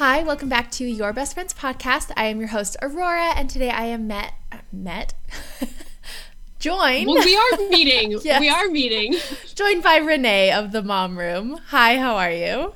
Hi, 0.00 0.22
welcome 0.22 0.48
back 0.48 0.70
to 0.70 0.84
Your 0.86 1.12
Best 1.12 1.34
Friends 1.34 1.52
podcast. 1.52 2.10
I 2.16 2.24
am 2.24 2.38
your 2.38 2.48
host 2.48 2.74
Aurora, 2.80 3.34
and 3.36 3.50
today 3.50 3.68
I 3.68 3.84
am 3.84 4.06
met 4.06 4.32
met 4.72 5.12
joined. 6.58 7.06
Well, 7.06 7.22
we 7.22 7.36
are 7.36 7.68
meeting. 7.68 8.12
Yes. 8.24 8.40
We 8.40 8.48
are 8.48 8.68
meeting. 8.68 9.16
joined 9.54 9.82
by 9.82 9.98
Renee 9.98 10.52
of 10.52 10.72
the 10.72 10.82
Mom 10.82 11.18
Room. 11.18 11.60
Hi, 11.66 11.98
how 11.98 12.16
are 12.16 12.32
you? 12.32 12.72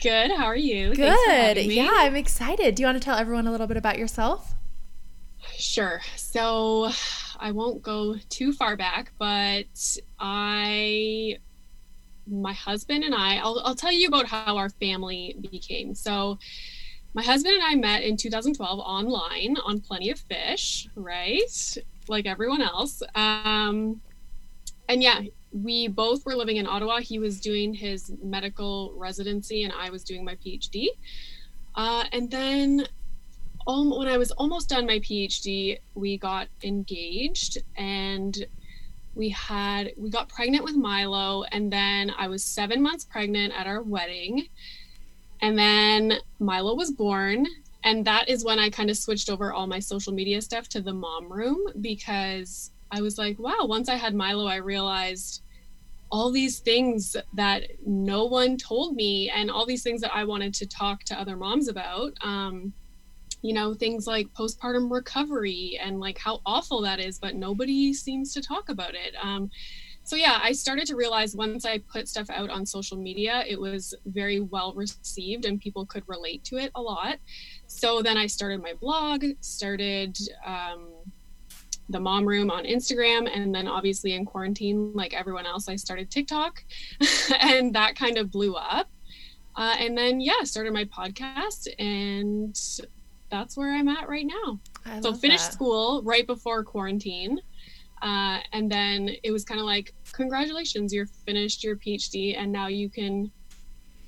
Good. 0.00 0.30
How 0.30 0.44
are 0.44 0.54
you? 0.54 0.94
Good. 0.94 1.56
me. 1.56 1.74
Yeah, 1.74 1.90
I'm 1.92 2.14
excited. 2.14 2.76
Do 2.76 2.82
you 2.82 2.86
want 2.86 2.96
to 2.96 3.04
tell 3.04 3.18
everyone 3.18 3.48
a 3.48 3.50
little 3.50 3.66
bit 3.66 3.76
about 3.76 3.98
yourself? 3.98 4.54
Sure. 5.56 6.00
So 6.14 6.92
I 7.40 7.50
won't 7.50 7.82
go 7.82 8.14
too 8.28 8.52
far 8.52 8.76
back, 8.76 9.10
but 9.18 9.96
I, 10.20 11.38
my 12.30 12.52
husband 12.52 13.04
and 13.04 13.14
I, 13.14 13.36
I'll, 13.36 13.60
I'll 13.64 13.74
tell 13.74 13.92
you 13.92 14.08
about 14.08 14.26
how 14.26 14.56
our 14.56 14.68
family 14.68 15.36
became. 15.50 15.94
So 15.94 16.38
my 17.14 17.22
husband 17.22 17.54
and 17.54 17.64
I 17.64 17.74
met 17.74 18.02
in 18.02 18.16
2012 18.16 18.78
online 18.78 19.56
on 19.64 19.80
Plenty 19.80 20.10
of 20.10 20.18
Fish, 20.20 20.88
right? 20.94 21.76
Like 22.08 22.26
everyone 22.26 22.62
else. 22.62 23.02
Um, 23.14 24.00
and 24.88 25.02
yeah, 25.02 25.22
we 25.52 25.88
both 25.88 26.24
were 26.26 26.34
living 26.34 26.56
in 26.56 26.66
Ottawa. 26.66 27.00
He 27.00 27.18
was 27.18 27.40
doing 27.40 27.72
his 27.74 28.12
medical 28.22 28.92
residency, 28.96 29.64
and 29.64 29.72
I 29.72 29.90
was 29.90 30.04
doing 30.04 30.24
my 30.24 30.36
PhD. 30.36 30.88
Uh, 31.74 32.04
and 32.12 32.30
then 32.30 32.86
um, 33.66 33.90
when 33.90 34.08
I 34.08 34.16
was 34.16 34.30
almost 34.32 34.68
done 34.68 34.86
my 34.86 34.98
PhD, 34.98 35.78
we 35.94 36.18
got 36.18 36.48
engaged 36.62 37.58
and 37.76 38.46
we 39.18 39.28
had 39.30 39.92
we 39.96 40.08
got 40.08 40.28
pregnant 40.28 40.64
with 40.64 40.76
Milo 40.76 41.42
and 41.52 41.70
then 41.70 42.12
I 42.16 42.28
was 42.28 42.44
7 42.44 42.80
months 42.80 43.04
pregnant 43.04 43.52
at 43.52 43.66
our 43.66 43.82
wedding. 43.82 44.48
And 45.42 45.58
then 45.58 46.14
Milo 46.38 46.74
was 46.74 46.92
born 46.92 47.46
and 47.84 48.04
that 48.06 48.28
is 48.28 48.44
when 48.44 48.58
I 48.58 48.70
kind 48.70 48.90
of 48.90 48.96
switched 48.96 49.28
over 49.28 49.52
all 49.52 49.66
my 49.66 49.78
social 49.78 50.12
media 50.12 50.40
stuff 50.40 50.68
to 50.70 50.80
the 50.80 50.92
mom 50.92 51.30
room 51.30 51.58
because 51.80 52.70
I 52.90 53.02
was 53.02 53.18
like, 53.18 53.38
wow, 53.38 53.66
once 53.66 53.88
I 53.88 53.96
had 53.96 54.14
Milo 54.14 54.46
I 54.46 54.56
realized 54.56 55.42
all 56.10 56.30
these 56.30 56.60
things 56.60 57.16
that 57.34 57.64
no 57.86 58.24
one 58.24 58.56
told 58.56 58.94
me 58.94 59.30
and 59.30 59.50
all 59.50 59.66
these 59.66 59.82
things 59.82 60.00
that 60.00 60.14
I 60.14 60.24
wanted 60.24 60.54
to 60.54 60.66
talk 60.66 61.04
to 61.04 61.20
other 61.20 61.36
moms 61.36 61.68
about. 61.68 62.12
Um, 62.22 62.72
you 63.42 63.54
know 63.54 63.74
things 63.74 64.06
like 64.06 64.26
postpartum 64.34 64.90
recovery 64.90 65.78
and 65.82 66.00
like 66.00 66.18
how 66.18 66.40
awful 66.44 66.82
that 66.82 66.98
is 67.00 67.18
but 67.18 67.34
nobody 67.34 67.92
seems 67.92 68.32
to 68.34 68.42
talk 68.42 68.68
about 68.68 68.94
it. 68.94 69.14
Um, 69.22 69.50
so 70.08 70.16
yeah 70.16 70.38
i 70.42 70.52
started 70.52 70.86
to 70.86 70.96
realize 70.96 71.36
once 71.36 71.66
i 71.66 71.76
put 71.92 72.08
stuff 72.08 72.30
out 72.30 72.48
on 72.48 72.64
social 72.64 72.96
media 72.96 73.44
it 73.46 73.60
was 73.60 73.94
very 74.06 74.40
well 74.40 74.72
received 74.74 75.44
and 75.44 75.60
people 75.60 75.84
could 75.84 76.02
relate 76.06 76.42
to 76.44 76.56
it 76.56 76.70
a 76.74 76.80
lot. 76.80 77.18
So 77.66 78.00
then 78.00 78.16
i 78.16 78.26
started 78.26 78.62
my 78.62 78.72
blog 78.80 79.24
started 79.40 80.16
um, 80.46 80.88
the 81.90 82.00
mom 82.00 82.26
room 82.26 82.50
on 82.50 82.64
instagram 82.64 83.28
and 83.34 83.54
then 83.54 83.68
obviously 83.68 84.14
in 84.14 84.24
quarantine 84.24 84.92
like 84.94 85.12
everyone 85.14 85.46
else 85.46 85.68
i 85.68 85.76
started 85.76 86.10
tiktok 86.10 86.62
and 87.40 87.74
that 87.74 87.94
kind 87.94 88.16
of 88.18 88.30
blew 88.30 88.54
up. 88.54 88.88
Uh, 89.56 89.74
and 89.78 89.98
then 89.98 90.20
yeah 90.20 90.42
started 90.44 90.72
my 90.72 90.84
podcast 90.84 91.68
and 91.78 92.56
that's 93.30 93.56
where 93.56 93.74
I'm 93.74 93.88
at 93.88 94.08
right 94.08 94.26
now. 94.26 94.60
I 94.84 95.00
so 95.00 95.12
finished 95.12 95.46
that. 95.46 95.52
school 95.52 96.02
right 96.02 96.26
before 96.26 96.64
quarantine. 96.64 97.40
Uh, 98.00 98.38
and 98.52 98.70
then 98.70 99.10
it 99.22 99.30
was 99.30 99.44
kind 99.44 99.60
of 99.60 99.66
like, 99.66 99.92
congratulations, 100.12 100.92
you're 100.92 101.06
finished 101.26 101.64
your 101.64 101.76
PhD 101.76 102.38
and 102.38 102.52
now 102.52 102.68
you 102.68 102.88
can 102.88 103.30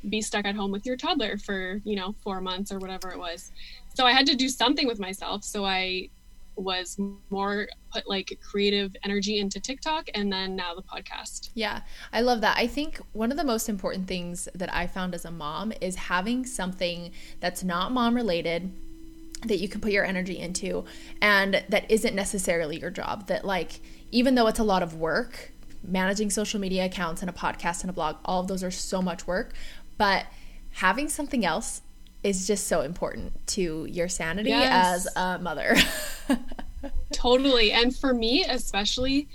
be 0.09 0.23
stuck 0.23 0.47
at 0.47 0.55
home 0.55 0.71
with 0.71 0.87
your 0.87 0.97
toddler 0.97 1.37
for, 1.37 1.81
you 1.85 1.97
know, 1.97 2.15
four 2.23 2.41
months 2.41 2.73
or 2.73 2.79
whatever 2.79 3.11
it 3.11 3.19
was. 3.19 3.53
So 3.95 4.07
I 4.07 4.13
had 4.13 4.27
to 4.27 4.37
do 4.37 4.49
something 4.49 4.87
with 4.87 5.01
myself. 5.01 5.45
So 5.45 5.65
I 5.65 6.09
was 6.57 6.99
more 7.31 7.69
put 7.93 8.09
like 8.09 8.39
creative 8.43 8.95
energy 9.05 9.39
into 9.39 9.61
TikTok 9.61 10.09
and 10.15 10.33
then 10.33 10.55
now 10.55 10.75
the 10.75 10.83
podcast. 10.83 11.51
Yeah, 11.55 11.81
I 12.13 12.21
love 12.21 12.41
that. 12.43 12.57
I 12.57 12.67
think 12.67 13.01
one 13.13 13.31
of 13.31 13.37
the 13.37 13.45
most 13.45 13.69
important 13.69 14.07
things 14.07 14.49
that 14.55 14.73
I 14.75 14.87
found 14.87 15.15
as 15.15 15.25
a 15.25 15.31
mom 15.31 15.73
is 15.81 15.97
having 15.97 16.45
something 16.45 17.13
that's 17.41 17.65
not 17.65 17.93
mom 17.93 18.15
related 18.15 18.71
that 19.47 19.59
you 19.59 19.69
can 19.69 19.81
put 19.81 19.93
your 19.93 20.05
energy 20.05 20.39
into 20.39 20.85
and 21.23 21.65
that 21.69 21.91
isn't 21.91 22.15
necessarily 22.15 22.79
your 22.79 22.91
job. 22.91 23.27
That, 23.29 23.45
like, 23.45 23.81
even 24.11 24.35
though 24.35 24.47
it's 24.49 24.59
a 24.59 24.65
lot 24.65 24.83
of 24.83 24.97
work, 24.97 25.53
managing 25.83 26.31
social 26.31 26.61
media 26.61 26.85
accounts 26.85 27.23
and 27.23 27.31
a 27.31 27.33
podcast 27.33 27.81
and 27.83 27.91
a 27.91 27.93
blog, 27.93 28.17
all 28.25 28.41
of 28.41 28.49
those 28.49 28.63
are 28.63 28.71
so 28.71 29.01
much 29.01 29.27
work, 29.27 29.55
but 29.97 30.27
having 30.73 31.09
something 31.09 31.45
else 31.45 31.83
is 32.23 32.47
just 32.47 32.67
so 32.67 32.83
important 32.83 33.33
to 33.47 33.87
your 33.91 34.09
sanity 34.09 34.51
Yes. 34.51 35.07
as 35.07 35.17
a 35.17 35.39
mother. 35.39 35.75
totally 37.13 37.73
and 37.73 37.95
for 37.97 38.15
me 38.15 38.45
especially 38.49 39.29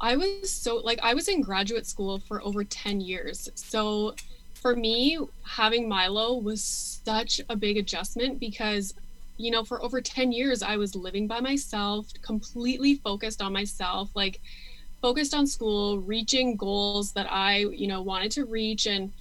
i 0.00 0.16
was 0.16 0.50
so 0.50 0.76
like 0.78 0.98
i 1.02 1.14
was 1.14 1.28
in 1.28 1.40
graduate 1.40 1.86
school 1.86 2.18
for 2.26 2.42
over 2.42 2.64
10 2.64 3.00
years 3.00 3.48
so 3.54 4.14
for 4.54 4.74
me 4.74 5.18
having 5.44 5.88
milo 5.88 6.34
was 6.38 6.62
such 7.04 7.40
a 7.48 7.54
big 7.56 7.76
adjustment 7.76 8.40
because 8.40 8.94
you 9.40 9.50
know 9.50 9.64
for 9.64 9.82
over 9.82 10.00
10 10.00 10.32
years 10.32 10.62
i 10.62 10.76
was 10.76 10.94
living 10.94 11.26
by 11.26 11.40
myself 11.40 12.06
completely 12.22 12.96
focused 12.96 13.40
on 13.40 13.52
myself 13.52 14.10
like 14.14 14.40
focused 15.00 15.34
on 15.34 15.46
school 15.46 15.98
reaching 15.98 16.56
goals 16.56 17.12
that 17.12 17.26
i 17.30 17.58
you 17.72 17.86
know 17.86 18.02
wanted 18.02 18.30
to 18.30 18.44
reach 18.44 18.86
and 18.86 19.12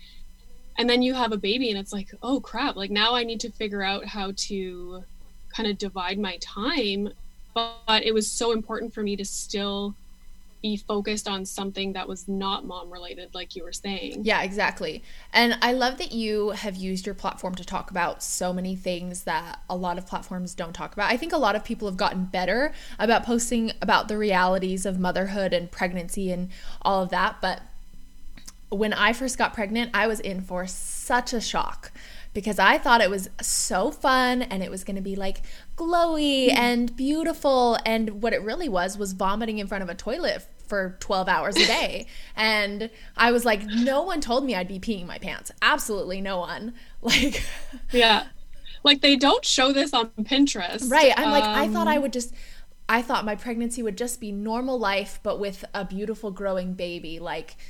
and 0.77 0.89
then 0.89 1.01
you 1.01 1.13
have 1.13 1.31
a 1.31 1.37
baby 1.37 1.69
and 1.69 1.79
it's 1.79 1.93
like 1.93 2.09
oh 2.21 2.39
crap 2.39 2.75
like 2.75 2.91
now 2.91 3.15
i 3.15 3.23
need 3.23 3.39
to 3.39 3.51
figure 3.51 3.81
out 3.81 4.05
how 4.05 4.31
to 4.35 5.03
kind 5.55 5.69
of 5.69 5.77
divide 5.77 6.19
my 6.19 6.37
time 6.41 7.09
but 7.53 8.03
it 8.03 8.13
was 8.13 8.29
so 8.29 8.51
important 8.51 8.93
for 8.93 9.01
me 9.01 9.15
to 9.15 9.25
still 9.25 9.95
be 10.61 10.77
focused 10.77 11.27
on 11.27 11.45
something 11.45 11.93
that 11.93 12.07
was 12.07 12.27
not 12.27 12.65
mom 12.65 12.91
related 12.91 13.33
like 13.33 13.55
you 13.55 13.63
were 13.63 13.73
saying 13.73 14.23
Yeah, 14.23 14.41
exactly. 14.41 15.03
And 15.33 15.57
I 15.61 15.73
love 15.73 15.97
that 15.97 16.11
you 16.11 16.49
have 16.51 16.75
used 16.75 17.05
your 17.05 17.15
platform 17.15 17.55
to 17.55 17.65
talk 17.65 17.91
about 17.91 18.23
so 18.23 18.51
many 18.53 18.75
things 18.75 19.23
that 19.23 19.59
a 19.69 19.75
lot 19.75 19.97
of 19.97 20.05
platforms 20.05 20.53
don't 20.53 20.73
talk 20.73 20.93
about. 20.93 21.11
I 21.11 21.17
think 21.17 21.33
a 21.33 21.37
lot 21.37 21.55
of 21.55 21.63
people 21.63 21.87
have 21.87 21.97
gotten 21.97 22.25
better 22.25 22.73
about 22.97 23.23
posting 23.23 23.71
about 23.81 24.07
the 24.07 24.17
realities 24.17 24.85
of 24.85 24.99
motherhood 24.99 25.53
and 25.53 25.71
pregnancy 25.71 26.31
and 26.31 26.49
all 26.81 27.03
of 27.03 27.09
that. 27.09 27.37
But 27.41 27.61
when 28.69 28.93
I 28.93 29.13
first 29.13 29.37
got 29.37 29.53
pregnant, 29.53 29.91
I 29.93 30.07
was 30.07 30.19
in 30.19 30.41
for 30.41 30.67
such 30.67 31.33
a 31.33 31.41
shock 31.41 31.91
because 32.33 32.59
I 32.59 32.77
thought 32.77 33.01
it 33.01 33.09
was 33.09 33.29
so 33.41 33.91
fun 33.91 34.43
and 34.43 34.61
it 34.61 34.69
was 34.69 34.83
going 34.83 34.95
to 34.95 35.01
be 35.01 35.15
like 35.15 35.41
glowy 35.79 36.51
and 36.53 36.95
beautiful. 36.95 37.77
And 37.85 38.21
what 38.21 38.33
it 38.33 38.41
really 38.43 38.69
was 38.69 38.97
was 38.97 39.13
vomiting 39.13 39.59
in 39.59 39.67
front 39.67 39.83
of 39.83 39.89
a 39.89 39.95
toilet 39.95 40.47
for 40.67 40.97
12 40.99 41.27
hours 41.29 41.59
a 41.59 41.65
day. 41.65 42.07
and 42.35 42.89
I 43.17 43.31
was 43.31 43.45
like, 43.45 43.65
no 43.65 44.03
one 44.03 44.21
told 44.21 44.45
me 44.45 44.55
I'd 44.55 44.67
be 44.67 44.79
peeing 44.79 45.07
my 45.07 45.17
pants. 45.17 45.51
Absolutely 45.61 46.21
no 46.21 46.39
one. 46.39 46.73
Like, 47.01 47.43
yeah 47.91 48.27
like 48.83 49.01
they 49.01 49.15
don't 49.15 49.45
show 49.45 49.71
this 49.73 49.93
on 49.93 50.09
pinterest 50.21 50.91
right. 50.91 51.13
I'm 51.17 51.31
like, 51.31 51.47
I 51.53 51.67
thought 51.67 51.87
I 51.87 51.97
Um, 51.97 52.03
would 52.03 52.13
just. 52.13 52.33
I 52.87 53.01
thought 53.03 53.23
my 53.23 53.35
pregnancy 53.35 53.83
would 53.83 53.97
just 53.97 54.19
be 54.19 54.31
normal 54.31 54.79
life, 54.79 55.19
but 55.21 55.39
with 55.39 55.63
a 55.75 55.85
beautiful 55.85 56.31
growing 56.31 56.73
baby. 56.73 57.19
Like, 57.19 57.55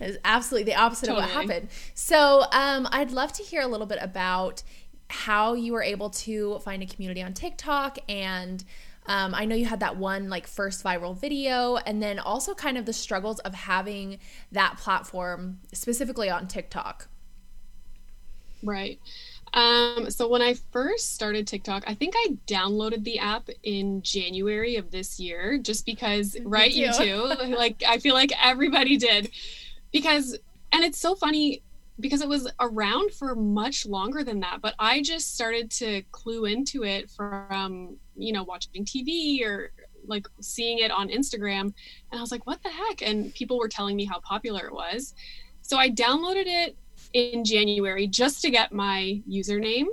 It's 0.00 0.18
absolutely 0.24 0.72
the 0.72 0.78
opposite 0.78 1.10
of 1.10 1.16
what 1.16 1.28
happened. 1.28 1.68
So, 1.94 2.44
um, 2.52 2.88
I'd 2.90 3.10
love 3.10 3.32
to 3.34 3.42
hear 3.42 3.60
a 3.60 3.66
little 3.66 3.86
bit 3.86 3.98
about 4.00 4.62
how 5.10 5.54
you 5.54 5.72
were 5.72 5.82
able 5.82 6.10
to 6.10 6.58
find 6.60 6.82
a 6.82 6.86
community 6.86 7.22
on 7.22 7.34
TikTok 7.34 7.98
and 8.08 8.64
um, 9.06 9.34
I 9.34 9.44
know 9.44 9.56
you 9.56 9.64
had 9.64 9.80
that 9.80 9.96
one 9.96 10.28
like 10.28 10.46
first 10.46 10.84
viral 10.84 11.16
video, 11.18 11.76
and 11.76 12.02
then 12.02 12.18
also 12.18 12.54
kind 12.54 12.78
of 12.78 12.86
the 12.86 12.92
struggles 12.92 13.38
of 13.40 13.54
having 13.54 14.18
that 14.52 14.76
platform 14.78 15.58
specifically 15.72 16.30
on 16.30 16.46
TikTok. 16.46 17.08
Right. 18.62 19.00
Um, 19.52 20.10
so 20.10 20.28
when 20.28 20.42
I 20.42 20.54
first 20.70 21.14
started 21.14 21.46
TikTok, 21.46 21.82
I 21.86 21.94
think 21.94 22.14
I 22.16 22.36
downloaded 22.46 23.02
the 23.02 23.18
app 23.18 23.48
in 23.64 24.00
January 24.02 24.76
of 24.76 24.92
this 24.92 25.18
year 25.18 25.58
just 25.58 25.86
because, 25.86 26.36
right? 26.44 26.70
You 26.70 26.92
too. 26.92 27.32
too. 27.34 27.56
like, 27.56 27.82
I 27.88 27.98
feel 27.98 28.14
like 28.14 28.30
everybody 28.40 28.96
did 28.96 29.30
because, 29.90 30.38
and 30.70 30.84
it's 30.84 30.98
so 30.98 31.16
funny 31.16 31.62
because 32.00 32.22
it 32.22 32.28
was 32.28 32.50
around 32.60 33.12
for 33.12 33.34
much 33.34 33.86
longer 33.86 34.24
than 34.24 34.40
that, 34.40 34.60
but 34.60 34.74
I 34.78 35.02
just 35.02 35.34
started 35.34 35.70
to 35.72 36.02
clue 36.10 36.46
into 36.46 36.84
it 36.84 37.10
from, 37.10 37.96
you 38.16 38.32
know, 38.32 38.42
watching 38.42 38.84
TV 38.84 39.44
or 39.44 39.72
like 40.06 40.26
seeing 40.40 40.78
it 40.78 40.90
on 40.90 41.08
Instagram. 41.08 41.60
And 41.60 41.74
I 42.18 42.20
was 42.20 42.32
like, 42.32 42.46
what 42.46 42.62
the 42.62 42.70
heck? 42.70 43.02
And 43.02 43.34
people 43.34 43.58
were 43.58 43.68
telling 43.68 43.96
me 43.96 44.04
how 44.04 44.20
popular 44.20 44.66
it 44.66 44.72
was. 44.72 45.14
So 45.62 45.76
I 45.76 45.90
downloaded 45.90 46.46
it 46.46 46.76
in 47.12 47.44
January 47.44 48.06
just 48.06 48.42
to 48.42 48.50
get 48.50 48.72
my 48.72 49.22
username, 49.28 49.86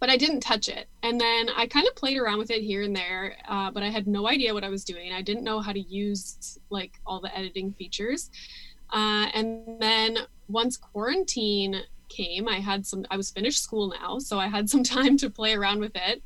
but 0.00 0.10
I 0.10 0.16
didn't 0.16 0.40
touch 0.40 0.68
it. 0.68 0.88
And 1.02 1.20
then 1.20 1.48
I 1.56 1.66
kind 1.66 1.86
of 1.86 1.94
played 1.94 2.18
around 2.18 2.38
with 2.38 2.50
it 2.50 2.62
here 2.62 2.82
and 2.82 2.94
there, 2.94 3.36
uh, 3.48 3.70
but 3.70 3.82
I 3.82 3.90
had 3.90 4.06
no 4.06 4.28
idea 4.28 4.52
what 4.52 4.64
I 4.64 4.68
was 4.68 4.84
doing. 4.84 5.12
I 5.12 5.22
didn't 5.22 5.44
know 5.44 5.60
how 5.60 5.72
to 5.72 5.80
use 5.80 6.58
like 6.70 7.00
all 7.06 7.20
the 7.20 7.36
editing 7.36 7.72
features. 7.72 8.30
Uh, 8.92 9.26
and 9.34 9.80
then 9.80 10.18
once 10.48 10.76
quarantine 10.76 11.82
came, 12.08 12.48
I 12.48 12.56
had 12.56 12.86
some, 12.86 13.04
I 13.10 13.16
was 13.16 13.30
finished 13.30 13.62
school 13.62 13.94
now, 14.00 14.18
so 14.18 14.38
I 14.38 14.48
had 14.48 14.68
some 14.74 14.82
time 14.82 15.16
to 15.18 15.30
play 15.30 15.54
around 15.54 15.80
with 15.80 15.94
it. 15.94 16.22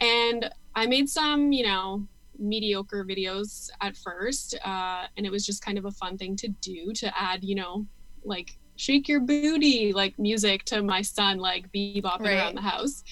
And 0.00 0.50
I 0.74 0.86
made 0.86 1.08
some, 1.08 1.52
you 1.52 1.66
know, 1.66 2.06
mediocre 2.38 3.04
videos 3.04 3.70
at 3.80 3.96
first. 3.96 4.58
Uh, 4.64 5.06
and 5.16 5.24
it 5.24 5.32
was 5.32 5.46
just 5.46 5.64
kind 5.64 5.78
of 5.78 5.86
a 5.86 5.90
fun 5.90 6.18
thing 6.18 6.36
to 6.36 6.48
do 6.48 6.92
to 6.94 7.12
add, 7.18 7.42
you 7.42 7.54
know, 7.54 7.86
like 8.24 8.58
shake 8.76 9.08
your 9.08 9.20
booty, 9.20 9.92
like 9.92 10.18
music 10.18 10.64
to 10.64 10.82
my 10.82 11.02
son, 11.02 11.38
like 11.38 11.70
bebopping 11.72 12.20
right. 12.20 12.36
around 12.36 12.56
the 12.56 12.62
house. 12.62 13.02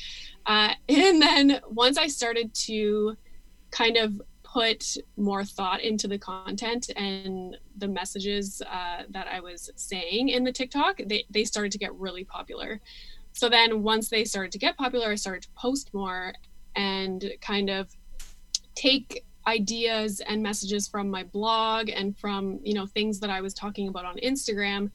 Uh, 0.47 0.75
and 0.89 1.21
then 1.21 1.61
once 1.71 1.97
I 1.99 2.07
started 2.09 2.55
to 2.55 3.17
kind 3.71 3.97
of 3.97 4.21
put 4.55 4.97
more 5.17 5.45
thought 5.45 5.81
into 5.83 6.07
the 6.07 6.19
content 6.19 6.89
and 6.97 7.57
the 7.77 7.89
messages 7.89 8.63
uh, 8.71 9.03
that 9.11 9.27
I 9.27 9.41
was 9.41 9.69
saying 9.75 10.29
in 10.29 10.45
the 10.45 10.53
TikTok, 10.53 11.01
they, 11.07 11.25
they 11.29 11.45
started 11.45 11.73
to 11.73 11.79
get 11.79 11.93
really 11.97 12.23
popular. 12.23 12.81
So 13.33 13.49
then 13.49 13.83
once 13.83 14.09
they 14.09 14.25
started 14.25 14.53
to 14.53 14.59
get 14.59 14.77
popular, 14.77 15.11
I 15.11 15.17
started 15.17 15.43
to 15.43 15.49
post 15.57 15.93
more 15.93 16.35
and 16.77 17.33
kind 17.41 17.69
of 17.69 17.89
take 18.77 19.25
ideas 19.49 20.21
and 20.21 20.41
messages 20.41 20.87
from 20.87 21.11
my 21.11 21.25
blog 21.25 21.91
and 21.91 22.17
from, 22.17 22.61
you 22.63 22.75
know, 22.75 22.87
things 22.87 23.19
that 23.21 23.31
I 23.31 23.41
was 23.41 23.55
talking 23.55 23.89
about 23.89 24.05
on 24.05 24.17
Instagram 24.19 24.93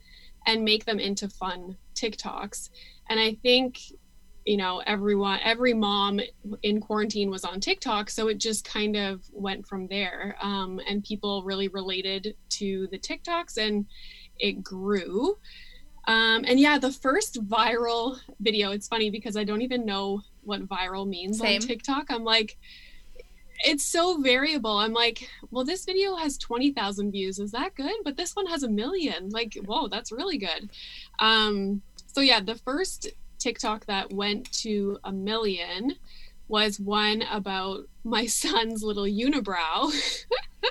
and 0.48 0.64
make 0.64 0.86
them 0.86 1.00
into 1.00 1.28
fun 1.28 1.76
TikToks. 1.96 2.70
And 3.10 3.20
I 3.20 3.34
think 3.44 3.80
you 4.50 4.57
know 4.57 4.81
everyone 4.88 5.40
every 5.44 5.75
mom 5.75 6.19
in 6.63 6.81
quarantine 6.81 7.30
was 7.30 7.46
on 7.46 7.60
tiktok 7.60 8.10
so 8.10 8.30
it 8.30 8.40
just 8.40 8.66
kind 8.66 8.96
of 8.96 9.22
went 9.31 9.68
from 9.68 9.86
there. 9.88 10.36
Um, 10.42 10.81
and 10.90 11.04
people 11.04 11.44
really 11.44 11.68
related 11.68 12.36
to 12.57 12.88
the 12.88 12.98
tiktoks 12.98 13.57
and 13.57 13.86
it 14.40 14.63
grew. 14.63 15.38
Um, 16.07 16.46
and 16.48 16.60
yeah 16.60 16.80
the 16.80 16.92
first 16.92 17.48
viral 17.48 18.18
video 18.40 18.72
it's 18.72 18.88
funny 18.88 19.12
because 19.12 19.38
i 19.38 19.44
don't 19.44 19.62
even 19.62 19.86
know 19.86 20.22
what 20.44 20.68
viral 20.68 21.07
means 21.07 21.38
Same. 21.38 21.62
on 21.62 21.68
tiktok. 21.68 22.06
I'm 22.10 22.24
like 22.24 22.57
it's 23.62 23.84
so 23.84 24.19
variable. 24.19 24.78
I'm 24.80 24.94
like 24.94 25.30
well 25.51 25.63
this 25.63 25.86
video 25.86 26.16
has 26.16 26.40
20000 26.40 27.12
views. 27.12 27.38
Is 27.38 27.51
that 27.51 27.75
good? 27.75 27.98
But 28.04 28.18
this 28.18 28.36
one 28.36 28.48
has 28.48 28.63
a 28.63 28.69
million. 28.69 29.30
Like 29.30 29.56
whoa 29.63 29.90
that's 29.90 30.12
really 30.12 30.40
good. 30.40 30.72
Um, 31.19 31.84
so 32.07 32.22
yeah 32.22 32.40
the 32.40 32.56
first 32.56 33.10
TikTok 33.39 33.86
that 33.86 34.12
went 34.12 34.51
to 34.62 35.00
a 35.03 35.12
million 35.12 35.95
was 36.47 36.80
one 36.80 37.24
about 37.31 37.81
my 38.03 38.25
son's 38.27 38.83
little 38.83 39.06
unibrow, 39.06 39.94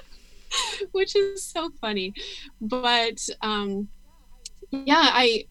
which 0.92 1.16
is 1.16 1.42
so 1.42 1.70
funny. 1.80 2.12
But 2.60 3.26
um, 3.40 3.88
yeah, 4.70 5.10
I 5.12 5.46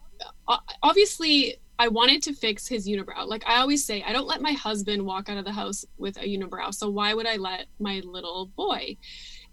obviously 0.84 1.58
I 1.80 1.88
wanted 1.88 2.24
to 2.24 2.34
fix 2.34 2.68
his 2.68 2.88
unibrow. 2.88 3.26
Like 3.28 3.44
I 3.48 3.58
always 3.58 3.86
say, 3.86 4.04
I 4.04 4.14
don't 4.14 4.28
let 4.28 4.42
my 4.42 4.52
husband 4.52 5.04
walk 5.04 5.30
out 5.30 5.38
of 5.38 5.46
the 5.46 5.52
house 5.52 5.86
with 5.98 6.18
a 6.18 6.22
unibrow. 6.22 6.74
So 6.74 6.90
why 6.90 7.14
would 7.14 7.28
I 7.28 7.38
let 7.38 7.68
my 7.80 8.02
little 8.04 8.48
boy? 8.56 8.98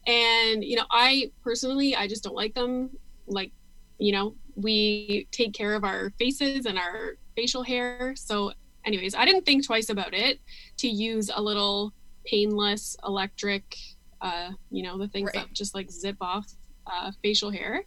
And 0.06 0.64
you 0.64 0.76
know, 0.76 0.86
I 0.90 1.30
personally 1.42 1.94
I 1.96 2.08
just 2.08 2.24
don't 2.24 2.36
like 2.36 2.54
them. 2.54 2.90
Like, 3.26 3.52
you 3.98 4.12
know, 4.12 4.34
we 4.56 5.26
take 5.32 5.52
care 5.52 5.74
of 5.74 5.84
our 5.84 6.10
faces 6.18 6.66
and 6.66 6.78
our 6.78 7.16
facial 7.36 7.62
hair. 7.62 8.14
So, 8.16 8.52
anyways, 8.84 9.14
I 9.14 9.24
didn't 9.24 9.44
think 9.44 9.66
twice 9.66 9.88
about 9.88 10.14
it 10.14 10.40
to 10.78 10.88
use 10.88 11.30
a 11.34 11.40
little 11.40 11.92
painless 12.24 12.96
electric, 13.06 13.76
uh, 14.20 14.50
you 14.70 14.82
know, 14.82 14.98
the 14.98 15.08
things 15.08 15.30
right. 15.34 15.46
that 15.46 15.52
just 15.52 15.74
like 15.74 15.90
zip 15.90 16.16
off 16.20 16.46
uh, 16.86 17.12
facial 17.22 17.50
hair. 17.50 17.84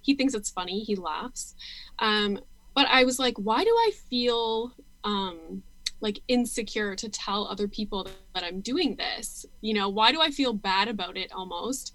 He 0.00 0.14
thinks 0.14 0.34
it's 0.34 0.50
funny. 0.50 0.80
He 0.80 0.96
laughs. 0.96 1.54
Um, 1.98 2.38
but 2.74 2.86
I 2.88 3.04
was 3.04 3.18
like, 3.18 3.36
why 3.36 3.64
do 3.64 3.70
I 3.70 3.90
feel 4.10 4.72
um, 5.04 5.62
like 6.00 6.20
insecure 6.28 6.96
to 6.96 7.08
tell 7.08 7.46
other 7.46 7.68
people 7.68 8.08
that 8.34 8.44
I'm 8.44 8.60
doing 8.60 8.96
this? 8.96 9.46
You 9.60 9.74
know, 9.74 9.88
why 9.88 10.12
do 10.12 10.20
I 10.20 10.30
feel 10.30 10.52
bad 10.52 10.88
about 10.88 11.16
it 11.16 11.32
almost? 11.32 11.94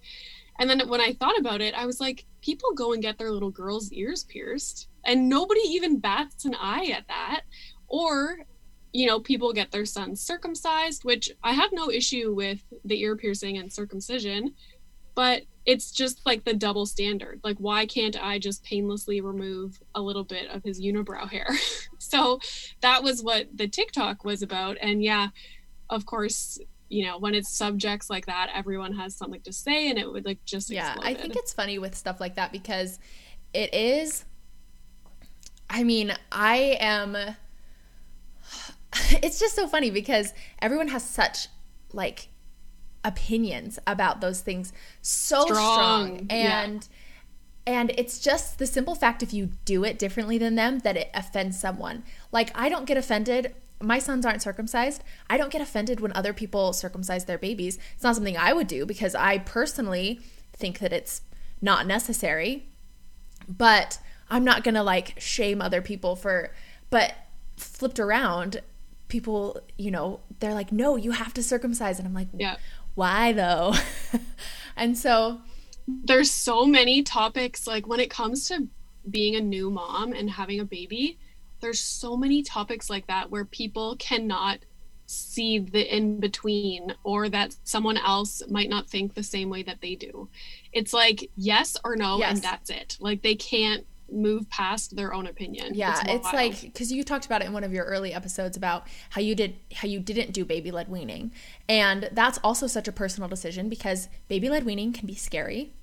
And 0.60 0.70
then 0.70 0.88
when 0.88 1.02
I 1.02 1.14
thought 1.14 1.38
about 1.38 1.62
it, 1.62 1.74
I 1.76 1.86
was 1.86 2.00
like, 2.00 2.26
people 2.42 2.74
go 2.74 2.94
and 2.94 3.02
get 3.02 3.18
their 3.18 3.32
little 3.32 3.52
girls' 3.52 3.92
ears 3.92 4.24
pierced, 4.24 4.88
and 5.06 5.30
nobody 5.30 5.62
even 5.62 6.00
bats 6.00 6.46
an 6.46 6.56
eye 6.56 6.94
at 6.96 7.08
that. 7.08 7.42
Or, 7.88 8.40
you 8.92 9.06
know, 9.06 9.20
people 9.20 9.54
get 9.54 9.72
their 9.72 9.86
sons 9.86 10.22
circumcised, 10.22 11.04
which 11.04 11.30
I 11.44 11.54
have 11.54 11.72
no 11.72 11.90
issue 11.90 12.34
with 12.34 12.64
the 12.84 13.02
ear 13.02 13.16
piercing 13.16 13.58
and 13.58 13.72
circumcision, 13.72 14.56
but 15.16 15.44
it's 15.66 15.92
just 15.92 16.26
like 16.26 16.46
the 16.46 16.54
double 16.54 16.86
standard. 16.86 17.42
Like, 17.44 17.58
why 17.58 17.86
can't 17.86 18.22
I 18.22 18.40
just 18.40 18.64
painlessly 18.64 19.20
remove 19.20 19.80
a 19.96 20.02
little 20.02 20.24
bit 20.24 20.50
of 20.50 20.64
his 20.64 20.82
unibrow 20.82 21.30
hair? 21.30 21.50
so 21.98 22.40
that 22.82 23.04
was 23.04 23.22
what 23.22 23.48
the 23.54 23.68
TikTok 23.68 24.24
was 24.24 24.42
about. 24.42 24.78
And 24.82 25.04
yeah, 25.04 25.30
of 25.90 26.06
course, 26.06 26.58
you 26.90 27.06
know 27.06 27.18
when 27.18 27.34
it's 27.36 27.50
subjects 27.50 28.10
like 28.10 28.26
that 28.26 28.50
everyone 28.54 28.94
has 28.94 29.16
something 29.16 29.42
to 29.42 29.52
say 29.52 29.90
and 29.90 30.00
it 30.00 30.10
would 30.10 30.26
like 30.26 30.44
just 30.46 30.70
yeah 30.70 30.96
i 31.02 31.14
think 31.14 31.36
it's 31.36 31.54
funny 31.54 31.78
with 31.80 31.96
stuff 31.96 32.20
like 32.20 32.36
that 32.36 32.52
because 32.52 33.00
it 33.54 33.74
is 33.74 34.26
i 35.70 35.84
mean 35.84 36.14
i 36.32 36.78
am 36.80 37.16
it's 39.24 39.40
just 39.40 39.56
so 39.56 39.68
funny 39.68 39.90
because 39.90 40.34
everyone 40.62 40.88
has 40.88 41.04
such 41.04 41.48
like 41.94 42.30
opinions 43.04 43.80
about 43.88 44.22
those 44.22 44.42
things 44.42 44.74
so 45.02 45.46
strong, 45.46 46.06
strong. 46.06 46.28
and 46.30 46.88
yeah. 47.66 47.74
and 47.80 47.92
it's 47.98 48.20
just 48.20 48.60
the 48.60 48.66
simple 48.66 48.96
fact 48.96 49.24
if 49.24 49.34
you 49.34 49.50
do 49.66 49.84
it 49.84 49.98
differently 50.00 50.38
than 50.38 50.56
them 50.56 50.80
that 50.80 50.98
it 50.98 51.10
offends 51.14 51.60
someone 51.60 52.04
like 52.32 52.50
i 52.58 52.68
don't 52.70 52.86
get 52.86 52.98
offended 52.98 53.54
my 53.82 54.00
sons 54.00 54.26
aren't 54.26 54.42
circumcised. 54.42 55.04
I 55.30 55.38
don't 55.38 55.52
get 55.52 55.62
offended 55.62 56.00
when 56.00 56.12
other 56.14 56.34
people 56.34 56.74
circumcise 56.74 57.26
their 57.26 57.38
babies. 57.38 57.78
It's 57.94 58.04
not 58.04 58.16
something 58.16 58.38
I 58.38 58.54
would 58.54 58.68
do 58.68 58.86
because 58.86 59.16
I 59.16 59.38
personally 59.40 60.22
think 60.54 60.80
that 60.80 60.94
it's 60.94 61.22
not 61.62 61.86
necessary. 61.86 62.68
But 63.48 64.00
I'm 64.30 64.44
not 64.44 64.64
going 64.64 64.76
to 64.76 64.84
like 64.84 65.20
shame 65.20 65.62
other 65.62 65.82
people 65.82 66.16
for 66.16 66.52
but 66.90 67.14
flipped 67.58 68.00
around, 68.00 68.62
people, 69.08 69.60
you 69.78 69.92
know, 69.92 70.22
they're 70.40 70.54
like, 70.54 70.72
"No, 70.72 70.96
you 70.96 71.12
have 71.12 71.34
to 71.34 71.44
circumcise." 71.44 72.00
And 72.00 72.08
I'm 72.08 72.14
like, 72.14 72.30
"Yeah. 72.34 72.58
Why 72.96 73.32
though?" 73.34 73.74
and 74.76 74.98
so 74.98 75.42
there's 75.88 76.32
so 76.32 76.66
many 76.66 77.04
topics 77.04 77.68
like 77.68 77.88
when 77.88 78.00
it 78.00 78.10
comes 78.10 78.48
to 78.50 78.68
being 79.10 79.36
a 79.36 79.42
new 79.42 79.70
mom 79.70 80.14
and 80.14 80.30
having 80.30 80.60
a 80.60 80.66
baby, 80.66 81.18
there's 81.60 81.80
so 81.80 82.16
many 82.16 82.44
topics 82.44 82.90
like 82.90 83.08
that 83.08 83.32
where 83.32 83.46
people 83.46 83.96
cannot 83.98 84.60
see 85.08 85.58
the 85.60 85.96
in 85.96 86.20
between 86.20 86.94
or 87.04 87.30
that 87.30 87.56
someone 87.64 87.98
else 87.98 88.44
might 88.50 88.70
not 88.70 88.90
think 88.90 89.14
the 89.14 89.24
same 89.24 89.50
way 89.50 89.64
that 89.64 89.80
they 89.82 89.96
do. 89.96 90.28
It's 90.74 90.94
like 90.94 91.30
yes 91.36 91.78
or 91.84 91.96
no 91.96 92.20
yes. 92.20 92.32
and 92.34 92.42
that's 92.42 92.70
it. 92.70 92.98
Like 93.00 93.22
they 93.24 93.36
can't 93.36 93.86
move 94.12 94.50
past 94.50 94.96
their 94.96 95.14
own 95.14 95.28
opinion. 95.28 95.74
Yeah, 95.74 96.00
it's, 96.02 96.12
it's 96.12 96.34
like 96.34 96.74
cuz 96.74 96.92
you 96.92 97.04
talked 97.04 97.26
about 97.26 97.42
it 97.42 97.46
in 97.46 97.54
one 97.54 97.64
of 97.64 97.74
your 97.74 97.86
early 97.86 98.14
episodes 98.14 98.58
about 98.58 98.88
how 99.10 99.22
you 99.22 99.34
did 99.34 99.56
how 99.74 99.88
you 99.88 100.00
didn't 100.00 100.34
do 100.34 100.44
baby 100.44 100.72
led 100.72 100.90
weaning. 100.90 101.32
And 101.70 102.10
that's 102.12 102.38
also 102.44 102.68
such 102.68 102.88
a 102.88 102.92
personal 102.92 103.30
decision 103.30 103.70
because 103.70 104.10
baby 104.28 104.50
led 104.50 104.66
weaning 104.66 104.92
can 104.94 105.08
be 105.08 105.16
scary. 105.16 105.74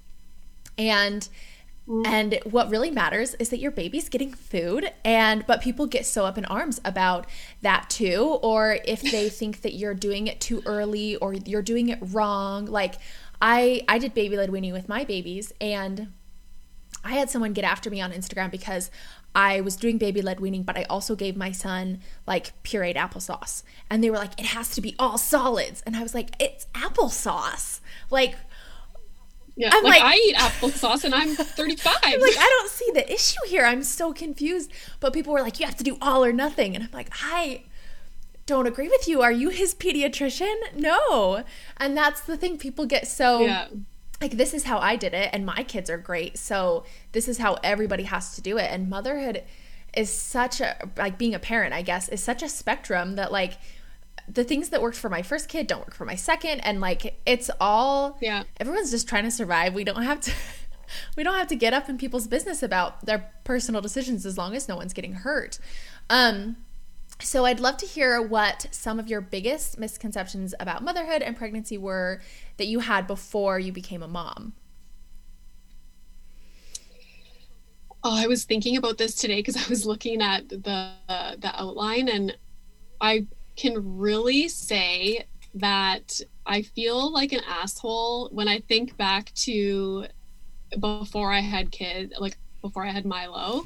And. 0.77 1.29
Mm. 1.89 2.07
And 2.07 2.39
what 2.45 2.71
really 2.71 2.91
matters 2.91 3.35
is 3.35 3.51
that 3.51 3.59
your 3.59 3.71
baby's 3.71 4.09
getting 4.09 4.33
food 4.33 4.91
and 5.05 5.47
but 5.47 5.61
people 5.61 5.87
get 5.87 6.07
so 6.07 6.25
up 6.25 6.39
in 6.39 6.45
arms 6.47 6.81
about 6.85 7.27
that 7.61 7.91
too 7.91 8.39
or 8.43 8.79
if 8.87 9.03
they 9.13 9.29
think 9.29 9.61
that 9.63 9.75
you're 9.75 9.95
doing 9.95 10.27
it 10.27 10.41
too 10.41 10.63
early 10.65 11.17
or 11.17 11.35
you're 11.35 11.63
doing 11.63 11.91
it 11.91 11.99
wrong. 12.01 12.65
Like 12.65 12.95
I 13.43 13.83
I 13.87 13.99
did 13.99 14.15
baby 14.15 14.37
led 14.37 14.51
weaning 14.51 14.73
with 14.73 14.89
my 14.89 15.05
babies 15.05 15.53
and 15.61 16.13
I 17.05 17.13
had 17.13 17.29
someone 17.29 17.53
get 17.53 17.65
after 17.65 17.91
me 17.91 18.01
on 18.01 18.13
Instagram 18.13 18.51
because 18.51 18.91
I 19.35 19.61
was 19.61 19.77
doing 19.77 19.99
baby 19.99 20.23
led 20.23 20.41
weaning, 20.41 20.63
but 20.63 20.79
I 20.79 20.85
also 20.85 21.17
gave 21.17 21.37
my 21.37 21.51
son 21.51 22.01
like 22.27 22.63
pureed 22.63 22.97
applesauce. 22.97 23.63
And 23.91 24.03
they 24.03 24.11
were 24.11 24.17
like, 24.17 24.39
it 24.41 24.47
has 24.47 24.71
to 24.71 24.81
be 24.81 24.95
all 24.99 25.19
solids. 25.19 25.83
And 25.85 25.97
I 25.97 26.03
was 26.03 26.15
like, 26.15 26.31
it's 26.41 26.67
applesauce. 26.73 27.81
Like, 28.11 28.37
yeah, 29.57 29.71
I'm 29.73 29.85
like, 29.85 30.01
like 30.01 30.15
I 30.15 30.17
eat 30.17 30.37
applesauce 30.37 31.05
and 31.05 31.15
I'm 31.15 31.35
35. 31.35 31.97
I'm 32.03 32.21
like, 32.21 32.37
I 32.37 32.59
don't 32.59 32.71
see 32.71 32.91
the 32.93 33.13
issue 33.13 33.39
here. 33.47 33.65
I'm 33.65 33.83
so 33.83 34.13
confused. 34.13 34.73
But 35.01 35.13
people 35.13 35.33
were 35.33 35.43
like, 35.43 35.61
you 35.61 35.67
have 35.67 35.77
to 35.77 35.85
do 35.85 35.97
all 36.01 36.25
or 36.25 36.33
nothing. 36.33 36.75
And 36.75 36.85
I'm 36.85 36.91
like, 36.93 37.11
I 37.23 37.65
don't 38.47 38.67
agree 38.67 38.89
with 38.89 39.07
you. 39.07 39.23
Are 39.23 39.33
you 39.33 39.51
his 39.51 39.75
pediatrician? 39.75 40.75
No. 40.75 41.45
And 41.77 41.97
that's 41.97 42.21
the 42.21 42.37
thing. 42.37 42.59
People 42.59 42.85
get 42.87 43.07
so 43.07 43.41
yeah. 43.41 43.69
like, 44.21 44.33
this 44.33 44.55
is 44.55 44.65
how 44.65 44.79
I 44.79 44.97
did 44.97 45.15
it, 45.15 45.31
and 45.33 45.47
my 45.47 45.63
kids 45.63 45.89
are 45.89 45.99
great. 45.99 46.37
So 46.37 46.85
this 47.13 47.29
is 47.29 47.39
how 47.39 47.57
everybody 47.63 48.05
has 48.05 48.35
to 48.35 48.41
do 48.41 48.59
it. 48.59 48.71
And 48.71 48.91
motherhood 48.91 49.45
is 49.97 50.11
such 50.11 50.61
a 50.61 50.77
like 50.97 51.17
being 51.17 51.35
a 51.35 51.39
parent, 51.39 51.73
I 51.73 51.83
guess, 51.83 52.09
is 52.09 52.23
such 52.23 52.43
a 52.43 52.49
spectrum 52.49 53.15
that 53.17 53.31
like 53.31 53.55
the 54.29 54.45
things 54.45 54.71
that 54.71 54.81
worked 54.81 54.97
for 54.97 55.09
my 55.09 55.23
first 55.23 55.49
kid 55.49 55.67
don't 55.67 55.81
work 55.81 55.95
for 55.95 56.05
my 56.05 56.15
second 56.15 56.61
and 56.61 56.81
like 56.81 57.21
it's 57.27 57.51
all 57.61 58.17
yeah 58.21 58.45
everyone's 58.59 58.91
just 58.91 59.09
trying 59.09 59.25
to 59.25 59.31
survive 59.31 59.75
we 59.75 59.85
don't 59.85 60.03
have 60.03 60.21
to 60.21 60.33
we 61.17 61.23
don't 61.23 61.35
have 61.35 61.49
to 61.49 61.57
get 61.57 61.75
up 61.75 61.89
in 61.89 61.99
people's 61.99 62.27
business 62.27 62.63
about 62.63 63.05
their 63.05 63.33
personal 63.45 63.81
decisions 63.81 64.25
as 64.27 64.39
long 64.39 64.55
as 64.55 64.69
no 64.69 64.77
one's 64.77 64.93
getting 64.93 65.13
hurt. 65.13 65.59
Um, 66.11 66.57
so 67.21 67.45
I'd 67.45 67.61
love 67.61 67.77
to 67.79 67.87
hear 67.87 68.21
what 68.21 68.67
some 68.71 68.99
of 68.99 69.09
your 69.09 69.21
biggest 69.21 69.79
misconceptions 69.79 70.55
about 70.59 70.83
motherhood 70.83 71.23
and 71.23 71.37
pregnancy 71.37 71.79
were 71.79 72.21
that 72.57 72.67
you 72.67 72.81
had 72.81 73.07
before 73.07 73.59
you 73.59 73.73
became 73.73 74.03
a 74.03 74.09
mom. 74.09 74.53
Oh, 78.03 78.15
I 78.15 78.27
was 78.27 78.45
thinking 78.45 78.77
about 78.77 78.99
this 78.99 79.15
today 79.15 79.37
because 79.37 79.57
I 79.57 79.67
was 79.69 79.87
looking 79.87 80.21
at 80.21 80.49
the 80.49 80.93
uh, 81.09 81.37
the 81.39 81.59
outline 81.59 82.09
and 82.09 82.37
I 83.01 83.27
can 83.57 83.99
really 83.99 84.49
say 84.49 85.27
that 85.55 86.21
I 86.47 86.63
feel 86.63 87.13
like 87.13 87.33
an 87.33 87.43
asshole 87.49 88.29
when 88.33 88.49
I 88.49 88.61
think 88.61 88.97
back 88.97 89.33
to 89.35 90.07
before 90.81 91.33
I 91.33 91.41
had 91.41 91.71
kids, 91.71 92.13
like 92.19 92.37
before 92.61 92.85
I 92.85 92.91
had 92.91 93.05
Milo. 93.05 93.65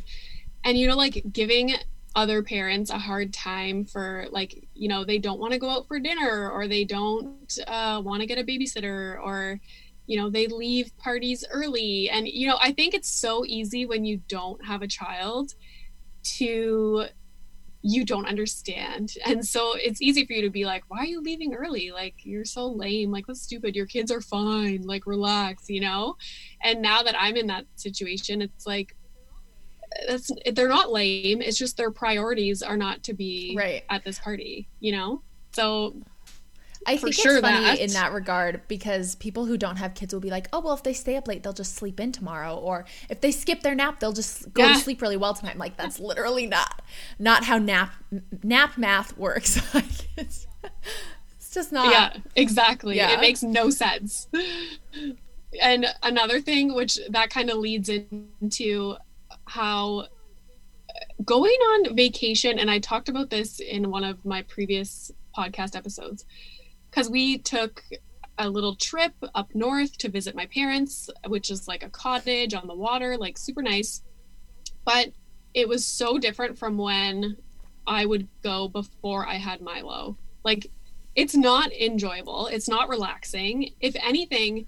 And 0.65 0.77
you 0.77 0.87
know, 0.87 0.97
like 0.97 1.23
giving 1.33 1.75
other 2.15 2.43
parents 2.43 2.91
a 2.91 2.99
hard 2.99 3.33
time 3.33 3.85
for 3.85 4.27
like, 4.31 4.69
you 4.75 4.89
know, 4.89 5.05
they 5.05 5.19
don't 5.19 5.39
want 5.39 5.53
to 5.53 5.59
go 5.59 5.71
out 5.71 5.87
for 5.87 6.01
dinner 6.01 6.51
or 6.51 6.67
they 6.67 6.85
don't 6.85 7.59
uh, 7.67 8.03
want 8.05 8.21
to 8.21 8.27
get 8.27 8.39
a 8.39 8.45
babysitter 8.45 9.19
or 9.23 9.61
you 10.07 10.17
know, 10.17 10.31
they 10.31 10.47
leave 10.47 10.97
parties 10.97 11.45
early. 11.51 12.09
And 12.09 12.27
you 12.27 12.49
know, 12.49 12.59
I 12.61 12.73
think 12.73 12.95
it's 12.95 13.11
so 13.11 13.45
easy 13.47 13.87
when 13.87 14.05
you 14.05 14.21
don't 14.29 14.65
have 14.65 14.83
a 14.83 14.89
child 14.89 15.55
to 16.39 17.05
you 17.83 18.05
don't 18.05 18.27
understand. 18.27 19.15
And 19.25 19.47
so 19.47 19.75
it's 19.77 20.03
easy 20.03 20.27
for 20.27 20.33
you 20.33 20.43
to 20.43 20.51
be 20.51 20.65
like, 20.65 20.85
why 20.89 20.99
are 20.99 21.07
you 21.07 21.21
leaving 21.21 21.55
early? 21.55 21.91
Like, 21.93 22.15
you're 22.25 22.45
so 22.45 22.67
lame. 22.67 23.11
Like, 23.13 23.27
that's 23.27 23.43
stupid. 23.43 23.77
Your 23.77 23.87
kids 23.87 24.11
are 24.11 24.21
fine. 24.21 24.83
Like, 24.83 25.07
relax, 25.07 25.71
you 25.71 25.81
know? 25.81 26.17
And 26.63 26.83
now 26.83 27.03
that 27.03 27.15
I'm 27.19 27.37
in 27.37 27.47
that 27.49 27.67
situation, 27.77 28.43
it's 28.43 28.67
like, 28.67 28.97
that's 30.07 30.31
they're 30.53 30.69
not 30.69 30.93
lame. 30.93 31.41
It's 31.41 31.57
just 31.57 31.77
their 31.77 31.91
priorities 31.91 32.63
are 32.63 32.77
not 32.77 33.03
to 33.05 33.15
be 33.15 33.55
right. 33.57 33.85
at 33.89 34.05
this 34.05 34.19
party, 34.19 34.69
you 34.81 34.93
know? 34.93 35.23
So 35.53 35.97
I 36.87 36.97
think 36.97 37.15
sure 37.15 37.39
it's 37.39 37.41
funny 37.41 37.65
that. 37.65 37.81
in 37.81 37.91
that 37.93 38.13
regard 38.13 38.63
because 38.69 39.15
people 39.17 39.47
who 39.47 39.57
don't 39.57 39.77
have 39.77 39.95
kids 39.95 40.13
will 40.13 40.21
be 40.21 40.31
like, 40.31 40.49
oh, 40.53 40.61
well, 40.61 40.75
if 40.75 40.83
they 40.83 40.93
stay 40.93 41.17
up 41.17 41.29
late, 41.29 41.43
they'll 41.43 41.53
just 41.53 41.75
sleep 41.75 42.01
in 42.01 42.13
tomorrow. 42.13 42.55
Or 42.57 42.85
if 43.09 43.21
they 43.21 43.31
skip 43.31 43.63
their 43.63 43.75
nap, 43.75 44.01
they'll 44.01 44.13
just 44.13 44.53
go 44.53 44.65
yeah. 44.65 44.75
to 44.75 44.79
sleep 44.79 45.03
really 45.03 45.17
well 45.17 45.35
tonight. 45.35 45.53
I'm 45.53 45.59
like, 45.59 45.77
that's 45.77 45.99
literally 46.01 46.47
not 46.47 46.83
not 47.19 47.45
how 47.45 47.59
nap 47.59 47.93
nap 48.43 48.79
math 48.79 49.17
works. 49.17 49.61
it's, 50.17 50.47
it's 51.39 51.51
just 51.53 51.73
not. 51.73 51.91
Yeah, 51.91 52.17
exactly. 52.37 52.97
Yeah. 52.97 53.13
It 53.13 53.21
makes 53.21 53.43
no 53.43 53.71
sense. 53.71 54.29
And 55.63 55.87
another 56.03 56.41
thing, 56.41 56.75
which 56.75 56.99
that 57.11 57.31
kind 57.31 57.51
of 57.51 57.59
leads 57.59 57.89
into 57.89 58.97
how 59.47 60.07
going 61.25 61.51
on 61.51 61.97
vacation, 61.97 62.59
and 62.59 62.71
I 62.71 62.79
talked 62.79 63.09
about 63.09 63.31
this 63.31 63.61
in 63.61 63.91
one 63.91 64.05
of 64.05 64.25
my 64.25 64.43
previous 64.43 65.11
podcast 65.37 65.77
episodes 65.77 66.25
because 66.99 67.13
we 67.13 67.39
took 67.39 67.85
a 68.39 68.51
little 68.51 68.75
trip 68.75 69.13
up 69.37 69.55
north 69.55 69.97
to 69.99 70.09
visit 70.09 70.35
my 70.35 70.47
parents, 70.47 71.09
which 71.29 71.49
is 71.49 71.69
like 71.69 71.85
a 71.85 71.89
cottage 71.91 72.55
on 72.55 72.67
the 72.67 72.75
water, 72.75 73.17
like 73.17 73.39
super 73.39 73.63
nice. 73.63 74.03
But 74.85 75.13
it 75.55 75.69
was 75.69 75.87
so 75.87 76.19
different 76.19 76.59
from 76.59 76.77
when 76.77 77.37
I 77.87 78.05
would 78.05 78.27
go 78.43 78.67
before 78.67 79.29
I 79.29 79.35
had 79.35 79.61
Milo. 79.61 80.17
Like, 80.43 80.73
it's 81.15 81.37
not 81.37 81.73
enjoyable, 81.73 82.49
it's 82.49 82.69
not 82.69 82.89
relaxing. 82.89 83.75
If 83.79 83.95
anything, 84.03 84.67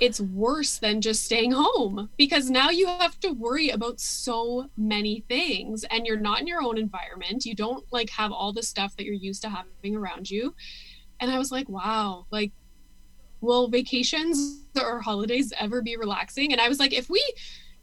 it's 0.00 0.20
worse 0.20 0.78
than 0.78 1.00
just 1.00 1.24
staying 1.24 1.52
home 1.52 2.10
because 2.16 2.50
now 2.50 2.70
you 2.70 2.88
have 2.88 3.20
to 3.20 3.30
worry 3.30 3.68
about 3.68 4.00
so 4.00 4.68
many 4.76 5.20
things 5.28 5.84
and 5.84 6.06
you're 6.06 6.18
not 6.18 6.40
in 6.40 6.48
your 6.48 6.60
own 6.60 6.76
environment. 6.76 7.46
You 7.46 7.54
don't 7.54 7.84
like 7.92 8.10
have 8.10 8.32
all 8.32 8.52
the 8.52 8.64
stuff 8.64 8.96
that 8.96 9.04
you're 9.04 9.14
used 9.14 9.42
to 9.42 9.48
having 9.48 9.94
around 9.94 10.28
you 10.28 10.52
and 11.20 11.30
I 11.30 11.38
was 11.38 11.50
like, 11.50 11.68
wow, 11.68 12.26
like, 12.30 12.52
will 13.40 13.68
vacations 13.68 14.64
or 14.80 15.00
holidays 15.00 15.52
ever 15.58 15.82
be 15.82 15.96
relaxing? 15.96 16.52
And 16.52 16.60
I 16.60 16.68
was 16.68 16.78
like, 16.78 16.92
if 16.92 17.08
we 17.08 17.22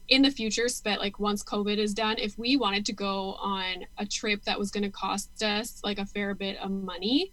in 0.08 0.22
the 0.22 0.30
future 0.30 0.68
spent 0.68 1.00
like 1.00 1.18
once 1.18 1.42
COVID 1.42 1.78
is 1.78 1.94
done, 1.94 2.16
if 2.18 2.38
we 2.38 2.56
wanted 2.56 2.84
to 2.86 2.92
go 2.92 3.34
on 3.34 3.86
a 3.98 4.04
trip 4.04 4.42
that 4.44 4.58
was 4.58 4.70
going 4.70 4.82
to 4.82 4.90
cost 4.90 5.42
us 5.42 5.80
like 5.82 5.98
a 5.98 6.06
fair 6.06 6.34
bit 6.34 6.58
of 6.58 6.70
money, 6.70 7.32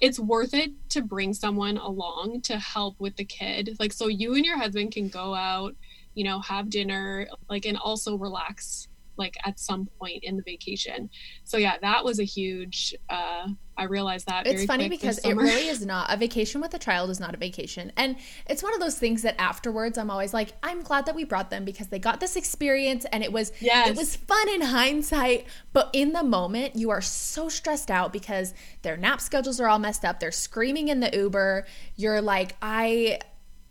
it's 0.00 0.18
worth 0.18 0.54
it 0.54 0.72
to 0.90 1.02
bring 1.02 1.32
someone 1.32 1.76
along 1.78 2.40
to 2.42 2.58
help 2.58 2.98
with 2.98 3.16
the 3.16 3.24
kid. 3.24 3.76
Like, 3.78 3.92
so 3.92 4.08
you 4.08 4.34
and 4.34 4.44
your 4.44 4.58
husband 4.58 4.92
can 4.92 5.08
go 5.08 5.34
out, 5.34 5.74
you 6.14 6.24
know, 6.24 6.40
have 6.40 6.68
dinner, 6.68 7.28
like, 7.48 7.64
and 7.64 7.78
also 7.78 8.16
relax 8.16 8.88
like 9.16 9.36
at 9.44 9.60
some 9.60 9.88
point 9.98 10.24
in 10.24 10.36
the 10.36 10.42
vacation. 10.42 11.08
So 11.44 11.56
yeah, 11.56 11.76
that 11.80 12.04
was 12.04 12.18
a 12.18 12.24
huge 12.24 12.94
uh 13.08 13.48
I 13.76 13.84
realized 13.84 14.26
that 14.28 14.46
It's 14.46 14.64
funny 14.64 14.88
because 14.88 15.18
it 15.18 15.34
really 15.34 15.68
is 15.68 15.84
not 15.86 16.12
a 16.12 16.16
vacation 16.16 16.60
with 16.60 16.72
a 16.74 16.78
child 16.78 17.10
is 17.10 17.20
not 17.20 17.34
a 17.34 17.36
vacation. 17.36 17.92
And 17.96 18.16
it's 18.48 18.62
one 18.62 18.74
of 18.74 18.80
those 18.80 18.98
things 18.98 19.22
that 19.22 19.40
afterwards 19.40 19.98
I'm 19.98 20.10
always 20.10 20.32
like 20.32 20.52
I'm 20.62 20.82
glad 20.82 21.06
that 21.06 21.14
we 21.14 21.24
brought 21.24 21.50
them 21.50 21.64
because 21.64 21.88
they 21.88 21.98
got 21.98 22.20
this 22.20 22.36
experience 22.36 23.04
and 23.06 23.24
it 23.24 23.32
was 23.32 23.52
yes. 23.60 23.88
it 23.88 23.96
was 23.96 24.16
fun 24.16 24.48
in 24.48 24.60
hindsight, 24.60 25.46
but 25.72 25.90
in 25.92 26.12
the 26.12 26.22
moment 26.22 26.76
you 26.76 26.90
are 26.90 27.00
so 27.00 27.48
stressed 27.48 27.90
out 27.90 28.12
because 28.12 28.54
their 28.82 28.96
nap 28.96 29.20
schedules 29.20 29.60
are 29.60 29.68
all 29.68 29.78
messed 29.78 30.04
up. 30.04 30.20
They're 30.20 30.32
screaming 30.32 30.88
in 30.88 31.00
the 31.00 31.10
Uber. 31.12 31.66
You're 31.96 32.20
like 32.20 32.56
I 32.62 33.18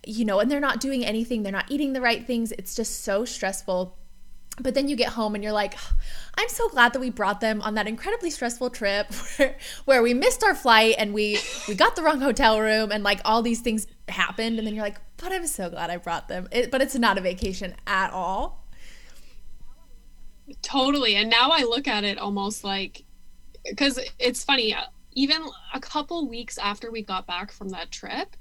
you 0.06 0.26
know, 0.26 0.40
and 0.40 0.52
they're 0.52 0.60
not 0.60 0.82
doing 0.82 1.06
anything. 1.06 1.44
They're 1.44 1.52
not 1.54 1.72
eating 1.72 1.94
the 1.94 2.02
right 2.02 2.26
things. 2.28 2.52
It's 2.52 2.76
just 2.76 3.06
so 3.06 3.24
stressful 3.24 3.98
but 4.62 4.76
then 4.76 4.88
you 4.88 4.96
get 4.96 5.10
home 5.10 5.34
and 5.36 5.44
you're 5.44 5.54
like 5.54 5.76
i'm 6.36 6.48
so 6.48 6.70
glad 6.70 6.94
that 6.94 7.00
we 7.00 7.10
brought 7.10 7.42
them 7.42 7.62
on 7.62 7.74
that 7.74 7.88
incredibly 7.88 8.30
stressful 8.30 8.70
trip 8.70 9.12
where, 9.38 9.58
where 9.86 10.04
we 10.04 10.14
missed 10.14 10.44
our 10.44 10.54
flight 10.54 10.96
and 10.98 11.14
we 11.14 11.40
we 11.68 11.74
got 11.74 11.96
the 11.96 12.04
wrong 12.04 12.22
hotel 12.22 12.60
room 12.60 12.92
and 12.92 13.04
like 13.04 13.20
all 13.26 13.42
these 13.42 13.62
things 13.62 13.88
happened. 14.10 14.58
And 14.58 14.68
then 14.68 14.76
you're 14.76 14.84
like 14.84 14.98
but 15.18 15.32
i'm 15.32 15.48
so 15.48 15.70
glad 15.70 15.90
i 15.90 15.98
brought 15.98 16.28
them. 16.28 16.48
It, 16.52 16.72
but 16.72 16.82
it's 16.82 16.96
not 16.96 17.18
a 17.18 17.22
vacation 17.22 17.76
at 17.88 18.12
all. 18.12 18.68
Totally. 20.62 21.16
And 21.16 21.30
now 21.30 21.50
i 21.52 21.62
look 21.62 21.88
at 21.88 22.04
it 22.04 22.18
almost 22.18 22.64
like 22.64 23.04
because 23.68 24.00
it's 24.20 24.44
funny 24.44 24.76
even 25.14 25.42
a 25.74 25.80
couple 25.80 26.28
weeks 26.28 26.58
after 26.58 26.92
we 26.92 27.02
got 27.02 27.26
back 27.26 27.52
from 27.52 27.70
that 27.70 27.92
trip 27.92 28.36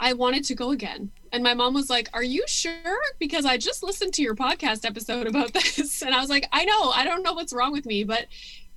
I 0.00 0.14
wanted 0.14 0.44
to 0.44 0.54
go 0.54 0.70
again. 0.70 1.10
And 1.30 1.44
my 1.44 1.54
mom 1.54 1.74
was 1.74 1.90
like, 1.90 2.08
Are 2.14 2.24
you 2.24 2.42
sure? 2.48 3.00
Because 3.18 3.44
I 3.44 3.58
just 3.58 3.82
listened 3.82 4.14
to 4.14 4.22
your 4.22 4.34
podcast 4.34 4.84
episode 4.84 5.26
about 5.26 5.52
this. 5.52 6.02
And 6.02 6.14
I 6.14 6.20
was 6.20 6.30
like, 6.30 6.48
I 6.52 6.64
know, 6.64 6.90
I 6.90 7.04
don't 7.04 7.22
know 7.22 7.34
what's 7.34 7.52
wrong 7.52 7.70
with 7.70 7.86
me, 7.86 8.02
but 8.02 8.26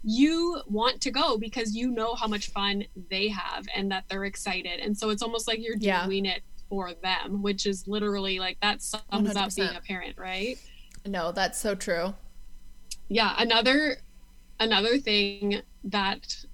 you 0.03 0.61
want 0.67 0.99
to 1.01 1.11
go 1.11 1.37
because 1.37 1.73
you 1.73 1.89
know 1.89 2.13
how 2.13 2.27
much 2.27 2.49
fun 2.49 2.83
they 3.09 3.29
have 3.29 3.65
and 3.73 3.89
that 3.91 4.03
they're 4.09 4.25
excited. 4.25 4.81
And 4.81 4.97
so 4.97 5.09
it's 5.09 5.23
almost 5.23 5.47
like 5.47 5.63
you're 5.63 5.77
doing 5.77 6.25
yeah. 6.25 6.33
it 6.33 6.43
for 6.67 6.91
them, 7.01 7.41
which 7.41 7.65
is 7.65 7.87
literally 7.87 8.37
like 8.37 8.57
that 8.61 8.81
sums 8.81 9.03
100%. 9.09 9.37
up 9.37 9.55
being 9.55 9.75
a 9.75 9.81
parent, 9.81 10.17
right? 10.17 10.57
No, 11.05 11.31
that's 11.31 11.59
so 11.59 11.73
true. 11.73 12.13
Yeah. 13.07 13.33
Another 13.37 13.97
another 14.59 14.97
thing 14.97 15.61
that 15.85 16.45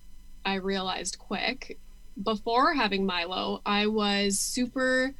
I 0.45 0.55
realized 0.55 1.17
quick 1.17 1.79
before 2.23 2.73
having 2.73 3.05
Milo, 3.05 3.61
I 3.65 3.87
was 3.87 4.39
super 4.39 5.13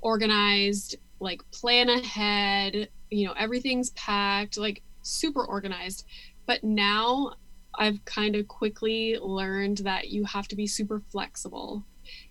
organized, 0.00 0.96
like 1.20 1.48
plan 1.50 1.88
ahead, 1.88 2.88
you 3.10 3.26
know, 3.26 3.32
everything's 3.32 3.90
packed, 3.90 4.56
like 4.56 4.82
super 5.02 5.44
organized. 5.44 6.06
But 6.46 6.64
now 6.64 7.34
I've 7.74 8.04
kind 8.04 8.34
of 8.36 8.48
quickly 8.48 9.16
learned 9.18 9.78
that 9.78 10.08
you 10.08 10.24
have 10.24 10.48
to 10.48 10.56
be 10.56 10.66
super 10.66 11.02
flexible. 11.10 11.84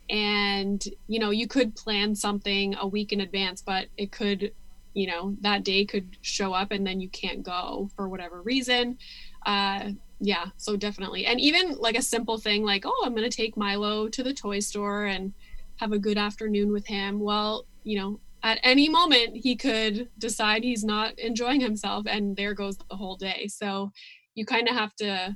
And, 0.10 0.84
you 1.08 1.20
know, 1.20 1.30
you 1.30 1.48
could 1.48 1.76
plan 1.76 2.16
something 2.16 2.76
a 2.76 2.88
week 2.88 3.14
in 3.14 3.22
advance, 3.22 3.62
but 3.62 3.88
it 3.96 4.12
could, 4.12 4.52
you 4.94 5.08
know, 5.08 5.36
that 5.42 5.64
day 5.64 5.86
could 5.86 6.18
show 6.22 6.54
up 6.54 6.72
and 6.72 6.86
then 6.86 7.00
you 7.00 7.10
can't 7.10 7.44
go 7.44 7.90
for 7.96 8.10
whatever 8.10 8.42
reason. 8.42 8.98
Uh, 9.46 9.92
yeah 10.20 10.46
so 10.58 10.76
definitely. 10.76 11.26
And 11.26 11.40
even 11.40 11.76
like 11.78 11.98
a 11.98 12.02
simple 12.02 12.38
thing 12.38 12.64
like 12.64 12.86
oh 12.86 13.04
i'm 13.06 13.16
going 13.16 13.30
to 13.30 13.36
take 13.36 13.58
milo 13.58 14.08
to 14.10 14.24
the 14.24 14.34
toy 14.34 14.60
store 14.60 15.06
and 15.06 15.34
have 15.78 15.92
a 15.92 16.00
good 16.00 16.18
afternoon 16.18 16.72
with 16.72 16.86
him. 16.88 17.20
Well 17.20 17.66
you 17.84 17.98
know 17.98 18.20
at 18.44 18.60
any 18.64 18.90
moment 18.90 19.36
he 19.36 19.56
could 19.56 20.10
decide 20.18 20.64
he's 20.64 20.84
not 20.84 21.18
enjoying 21.20 21.60
himself 21.60 22.06
and 22.08 22.36
there 22.36 22.54
goes 22.54 22.78
the 22.78 22.96
whole 22.96 23.16
day. 23.16 23.48
So 23.48 23.92
you 24.36 24.46
kind 24.46 24.68
of 24.68 24.76
have 24.76 24.96
to 24.98 25.36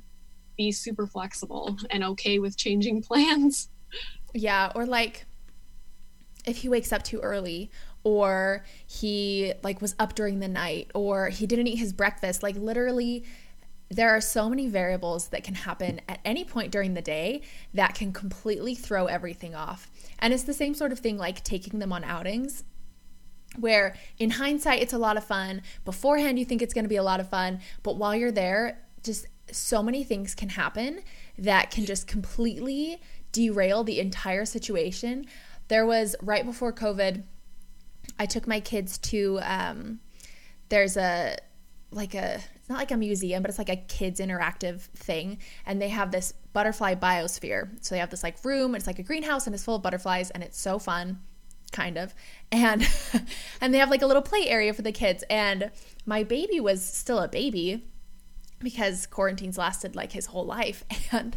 be 0.56 0.70
super 0.70 1.06
flexible 1.06 1.76
and 1.90 2.04
okay 2.04 2.38
with 2.38 2.56
changing 2.56 3.02
plans. 3.08 3.68
Yeah 4.34 4.72
or 4.74 4.86
like 4.86 5.26
if 6.46 6.58
he 6.58 6.68
wakes 6.68 6.92
up 6.92 7.02
too 7.02 7.20
early 7.20 7.70
or 8.02 8.64
he 8.86 9.54
like 9.62 9.80
was 9.80 9.94
up 9.98 10.14
during 10.14 10.40
the 10.40 10.48
night 10.48 10.90
or 10.94 11.30
he 11.30 11.46
didn't 11.46 11.66
eat 11.66 11.76
his 11.76 11.92
breakfast 11.92 12.42
like 12.42 12.56
literally 12.56 13.24
there 13.90 14.10
are 14.10 14.20
so 14.20 14.48
many 14.48 14.66
variables 14.68 15.28
that 15.28 15.44
can 15.44 15.54
happen 15.54 16.00
at 16.08 16.20
any 16.24 16.44
point 16.44 16.72
during 16.72 16.94
the 16.94 17.02
day 17.02 17.42
that 17.72 17.94
can 17.94 18.12
completely 18.12 18.74
throw 18.74 19.06
everything 19.06 19.54
off. 19.54 19.90
And 20.18 20.32
it's 20.32 20.42
the 20.44 20.54
same 20.54 20.74
sort 20.74 20.92
of 20.92 20.98
thing 20.98 21.16
like 21.16 21.44
taking 21.44 21.78
them 21.78 21.92
on 21.92 22.04
outings. 22.04 22.64
where 23.58 23.94
in 24.18 24.30
hindsight 24.30 24.82
it's 24.82 24.92
a 24.92 24.98
lot 24.98 25.16
of 25.16 25.24
fun 25.24 25.62
beforehand 25.84 26.38
you 26.38 26.44
think 26.44 26.60
it's 26.60 26.74
going 26.74 26.84
to 26.84 26.88
be 26.88 26.96
a 26.96 27.02
lot 27.02 27.20
of 27.20 27.28
fun 27.28 27.60
but 27.84 27.96
while 27.96 28.14
you're 28.14 28.32
there 28.32 28.80
just 29.02 29.26
so 29.52 29.80
many 29.82 30.02
things 30.02 30.34
can 30.34 30.48
happen 30.48 31.00
that 31.38 31.70
can 31.70 31.84
just 31.84 32.08
completely 32.08 33.00
derail 33.30 33.84
the 33.84 34.00
entire 34.00 34.44
situation 34.44 35.24
there 35.68 35.86
was 35.86 36.16
right 36.20 36.44
before 36.44 36.72
covid 36.72 37.22
i 38.18 38.26
took 38.26 38.46
my 38.46 38.58
kids 38.58 38.98
to 38.98 39.38
um, 39.42 40.00
there's 40.68 40.96
a 40.96 41.36
like 41.90 42.14
a 42.14 42.40
it's 42.64 42.70
not 42.70 42.78
like 42.78 42.92
a 42.92 42.96
museum 42.96 43.42
but 43.42 43.50
it's 43.50 43.58
like 43.58 43.68
a 43.68 43.76
kids 43.76 44.20
interactive 44.20 44.80
thing. 44.80 45.36
And 45.66 45.82
they 45.82 45.90
have 45.90 46.10
this 46.10 46.32
butterfly 46.54 46.94
biosphere. 46.94 47.68
So 47.84 47.94
they 47.94 47.98
have 47.98 48.08
this 48.08 48.22
like 48.22 48.42
room 48.42 48.74
it's 48.74 48.86
like 48.86 48.98
a 48.98 49.02
greenhouse 49.02 49.44
and 49.44 49.54
it's 49.54 49.62
full 49.62 49.76
of 49.76 49.82
butterflies 49.82 50.30
and 50.30 50.42
it's 50.42 50.58
so 50.58 50.78
fun 50.78 51.20
kind 51.72 51.98
of. 51.98 52.14
And 52.50 52.88
and 53.60 53.74
they 53.74 53.76
have 53.76 53.90
like 53.90 54.00
a 54.00 54.06
little 54.06 54.22
play 54.22 54.48
area 54.48 54.72
for 54.72 54.80
the 54.80 54.92
kids. 54.92 55.22
And 55.28 55.72
my 56.06 56.22
baby 56.22 56.58
was 56.58 56.82
still 56.82 57.18
a 57.18 57.28
baby 57.28 57.84
because 58.60 59.04
quarantines 59.04 59.58
lasted 59.58 59.94
like 59.94 60.12
his 60.12 60.24
whole 60.24 60.46
life. 60.46 60.84
And 61.12 61.36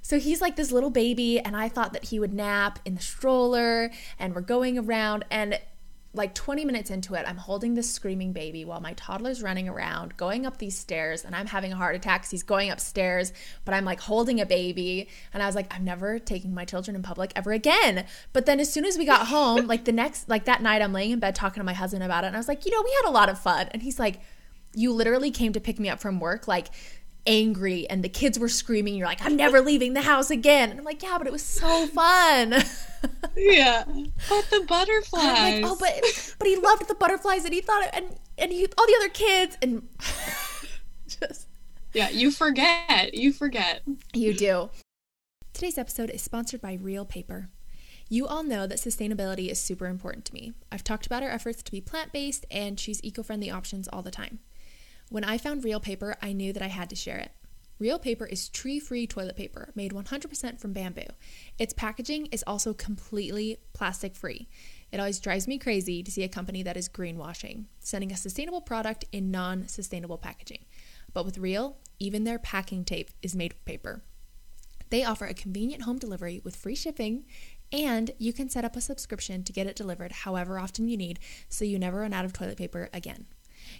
so 0.00 0.18
he's 0.18 0.40
like 0.40 0.56
this 0.56 0.70
little 0.70 0.90
baby 0.90 1.40
and 1.40 1.56
i 1.56 1.68
thought 1.68 1.92
that 1.92 2.04
he 2.04 2.20
would 2.20 2.32
nap 2.32 2.78
in 2.84 2.94
the 2.94 3.02
stroller 3.02 3.90
and 4.18 4.34
we're 4.34 4.40
going 4.40 4.78
around. 4.78 5.26
And 5.30 5.60
like 6.16 6.34
20 6.34 6.64
minutes 6.64 6.90
into 6.90 7.14
it, 7.14 7.24
I'm 7.26 7.36
holding 7.36 7.74
this 7.74 7.90
screaming 7.90 8.32
baby 8.32 8.64
while 8.64 8.80
my 8.80 8.94
toddler's 8.94 9.42
running 9.42 9.68
around, 9.68 10.16
going 10.16 10.46
up 10.46 10.58
these 10.58 10.76
stairs, 10.76 11.24
and 11.24 11.36
I'm 11.36 11.46
having 11.46 11.72
a 11.72 11.76
heart 11.76 11.94
attack. 11.94 12.28
He's 12.28 12.42
going 12.42 12.70
upstairs, 12.70 13.32
but 13.64 13.74
I'm 13.74 13.84
like 13.84 14.00
holding 14.00 14.40
a 14.40 14.46
baby. 14.46 15.08
And 15.32 15.42
I 15.42 15.46
was 15.46 15.54
like, 15.54 15.72
I'm 15.74 15.84
never 15.84 16.18
taking 16.18 16.54
my 16.54 16.64
children 16.64 16.96
in 16.96 17.02
public 17.02 17.32
ever 17.36 17.52
again. 17.52 18.06
But 18.32 18.46
then 18.46 18.60
as 18.60 18.72
soon 18.72 18.84
as 18.84 18.96
we 18.96 19.04
got 19.04 19.26
home, 19.28 19.66
like 19.66 19.84
the 19.84 19.92
next, 19.92 20.28
like 20.28 20.46
that 20.46 20.62
night, 20.62 20.82
I'm 20.82 20.92
laying 20.92 21.10
in 21.10 21.18
bed 21.18 21.34
talking 21.34 21.60
to 21.60 21.64
my 21.64 21.74
husband 21.74 22.02
about 22.02 22.24
it. 22.24 22.28
And 22.28 22.36
I 22.36 22.38
was 22.38 22.48
like, 22.48 22.64
you 22.64 22.72
know, 22.72 22.82
we 22.82 22.92
had 23.02 23.08
a 23.08 23.12
lot 23.12 23.28
of 23.28 23.38
fun. 23.38 23.68
And 23.70 23.82
he's 23.82 23.98
like, 23.98 24.20
you 24.74 24.92
literally 24.92 25.30
came 25.30 25.52
to 25.54 25.60
pick 25.60 25.80
me 25.80 25.88
up 25.88 26.00
from 26.00 26.20
work. 26.20 26.46
Like, 26.46 26.68
angry 27.26 27.88
and 27.88 28.02
the 28.02 28.08
kids 28.08 28.38
were 28.38 28.48
screaming 28.48 28.94
you're 28.94 29.06
like 29.06 29.24
i'm 29.24 29.36
never 29.44 29.60
leaving 29.60 29.94
the 29.94 30.02
house 30.02 30.30
again. 30.30 30.70
And 30.70 30.78
i'm 30.78 30.84
like 30.84 31.02
yeah 31.02 31.18
but 31.18 31.26
it 31.26 31.32
was 31.32 31.42
so 31.42 31.86
fun. 31.94 32.54
Yeah 33.36 33.84
but 34.28 34.50
the 34.50 34.64
butterflies 34.66 35.62
like, 35.62 35.64
oh 35.64 35.76
but 35.78 36.34
but 36.38 36.48
he 36.48 36.56
loved 36.56 36.88
the 36.88 36.94
butterflies 36.94 37.44
and 37.44 37.54
he 37.54 37.60
thought 37.60 37.82
it, 37.84 37.90
and 37.92 38.18
and 38.38 38.52
he, 38.52 38.66
all 38.78 38.86
the 38.86 38.96
other 38.98 39.08
kids 39.08 39.56
and 39.62 39.86
just 41.06 41.48
yeah 41.92 42.10
you 42.10 42.30
forget 42.30 43.14
you 43.14 43.32
forget. 43.32 43.82
You 44.12 44.34
do. 44.34 44.70
Today's 45.52 45.78
episode 45.78 46.10
is 46.10 46.20
sponsored 46.20 46.60
by 46.60 46.74
Reel 46.74 47.06
Paper. 47.06 47.48
You 48.08 48.26
all 48.26 48.42
know 48.42 48.66
that 48.66 48.78
sustainability 48.78 49.50
is 49.50 49.60
super 49.60 49.86
important 49.86 50.26
to 50.26 50.34
me. 50.34 50.52
I've 50.70 50.84
talked 50.84 51.06
about 51.06 51.22
our 51.22 51.30
efforts 51.30 51.62
to 51.62 51.72
be 51.72 51.80
plant 51.80 52.12
based 52.12 52.46
and 52.50 52.78
choose 52.78 53.02
eco 53.02 53.22
friendly 53.22 53.50
options 53.50 53.88
all 53.88 54.02
the 54.02 54.10
time. 54.10 54.40
When 55.08 55.24
I 55.24 55.38
found 55.38 55.62
Reel 55.62 55.80
Paper, 55.80 56.16
I 56.20 56.32
knew 56.32 56.52
that 56.52 56.62
I 56.62 56.68
had 56.68 56.90
to 56.90 56.96
share 56.96 57.18
it. 57.18 57.30
Reel 57.78 57.98
Paper 57.98 58.26
is 58.26 58.48
tree 58.48 58.80
free 58.80 59.06
toilet 59.06 59.36
paper 59.36 59.70
made 59.74 59.92
100% 59.92 60.58
from 60.58 60.72
bamboo. 60.72 61.06
Its 61.58 61.74
packaging 61.74 62.26
is 62.26 62.42
also 62.46 62.72
completely 62.72 63.58
plastic 63.74 64.16
free. 64.16 64.48
It 64.90 64.98
always 64.98 65.20
drives 65.20 65.46
me 65.46 65.58
crazy 65.58 66.02
to 66.02 66.10
see 66.10 66.22
a 66.22 66.28
company 66.28 66.62
that 66.62 66.76
is 66.76 66.88
greenwashing, 66.88 67.66
sending 67.78 68.10
a 68.10 68.16
sustainable 68.16 68.62
product 68.62 69.04
in 69.12 69.30
non 69.30 69.68
sustainable 69.68 70.18
packaging. 70.18 70.64
But 71.12 71.24
with 71.24 71.38
Reel, 71.38 71.76
even 71.98 72.24
their 72.24 72.38
packing 72.38 72.84
tape 72.84 73.10
is 73.22 73.36
made 73.36 73.52
of 73.52 73.64
paper. 73.64 74.02
They 74.88 75.04
offer 75.04 75.26
a 75.26 75.34
convenient 75.34 75.82
home 75.82 75.98
delivery 75.98 76.40
with 76.42 76.56
free 76.56 76.76
shipping, 76.76 77.26
and 77.70 78.10
you 78.18 78.32
can 78.32 78.48
set 78.48 78.64
up 78.64 78.74
a 78.74 78.80
subscription 78.80 79.44
to 79.44 79.52
get 79.52 79.66
it 79.66 79.76
delivered 79.76 80.12
however 80.12 80.58
often 80.58 80.88
you 80.88 80.96
need 80.96 81.18
so 81.48 81.64
you 81.64 81.78
never 81.78 82.00
run 82.00 82.12
out 82.12 82.24
of 82.24 82.32
toilet 82.32 82.56
paper 82.56 82.88
again. 82.92 83.26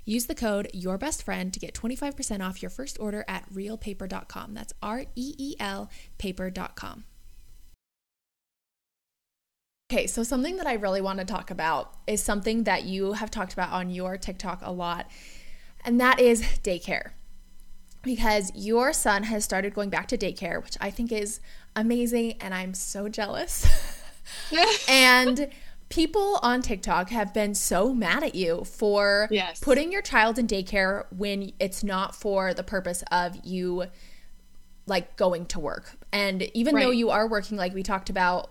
Use 0.05 0.27
the 0.27 0.35
code 0.35 0.69
YourBestFriend 0.75 1.53
to 1.53 1.61
get 1.61 1.75
25% 1.75 2.47
off 2.47 2.63
your 2.63 2.71
first 2.71 2.99
order 3.01 3.25
at 3.29 3.53
reelpaper.com. 3.53 4.55
That's 4.55 4.73
R 4.83 5.05
E 5.15 5.35
E 5.39 5.55
L 5.59 5.91
paper.com. 6.19 7.05
Okay, 9.93 10.09
so 10.09 10.25
something 10.25 10.57
that 10.57 10.67
I 10.67 10.75
really 10.75 11.01
want 11.01 11.21
to 11.21 11.25
talk 11.25 11.53
about 11.53 11.95
is 12.09 12.21
something 12.21 12.65
that 12.65 12.85
you 12.85 13.13
have 13.13 13.31
talked 13.31 13.53
about 13.53 13.71
on 13.71 13.89
your 13.89 14.17
TikTok 14.17 14.61
a 14.63 14.73
lot, 14.73 15.09
and 15.85 16.01
that 16.01 16.19
is 16.19 16.43
daycare. 16.43 17.11
Because 18.03 18.51
your 18.55 18.93
son 18.93 19.25
has 19.25 19.45
started 19.45 19.75
going 19.75 19.91
back 19.91 20.09
to 20.09 20.19
daycare, 20.19 20.63
which 20.63 20.77
I 20.81 20.91
think 20.91 21.13
is 21.13 21.39
amazing, 21.77 22.33
and 22.41 22.53
I'm 22.53 22.75
so 22.75 23.09
jealous. 23.09 23.65
and 24.89 25.51
people 25.89 26.39
on 26.43 26.63
TikTok 26.63 27.11
have 27.11 27.33
been 27.33 27.55
so 27.55 27.95
mad 27.95 28.23
at 28.23 28.35
you 28.35 28.65
for 28.65 29.29
yes. 29.31 29.61
putting 29.61 29.93
your 29.93 30.03
child 30.03 30.39
in 30.39 30.47
daycare 30.47 31.05
when 31.11 31.53
it's 31.61 31.85
not 31.85 32.15
for 32.15 32.53
the 32.55 32.63
purpose 32.63 33.05
of 33.11 33.37
you 33.45 33.85
like 34.87 35.17
going 35.17 35.47
to 35.47 35.61
work. 35.61 35.97
And 36.13 36.43
even 36.55 36.75
right. 36.75 36.85
though 36.85 36.91
you 36.91 37.11
are 37.11 37.29
working 37.29 37.57
like 37.57 37.75
we 37.75 37.83
talked 37.83 38.11
about 38.11 38.51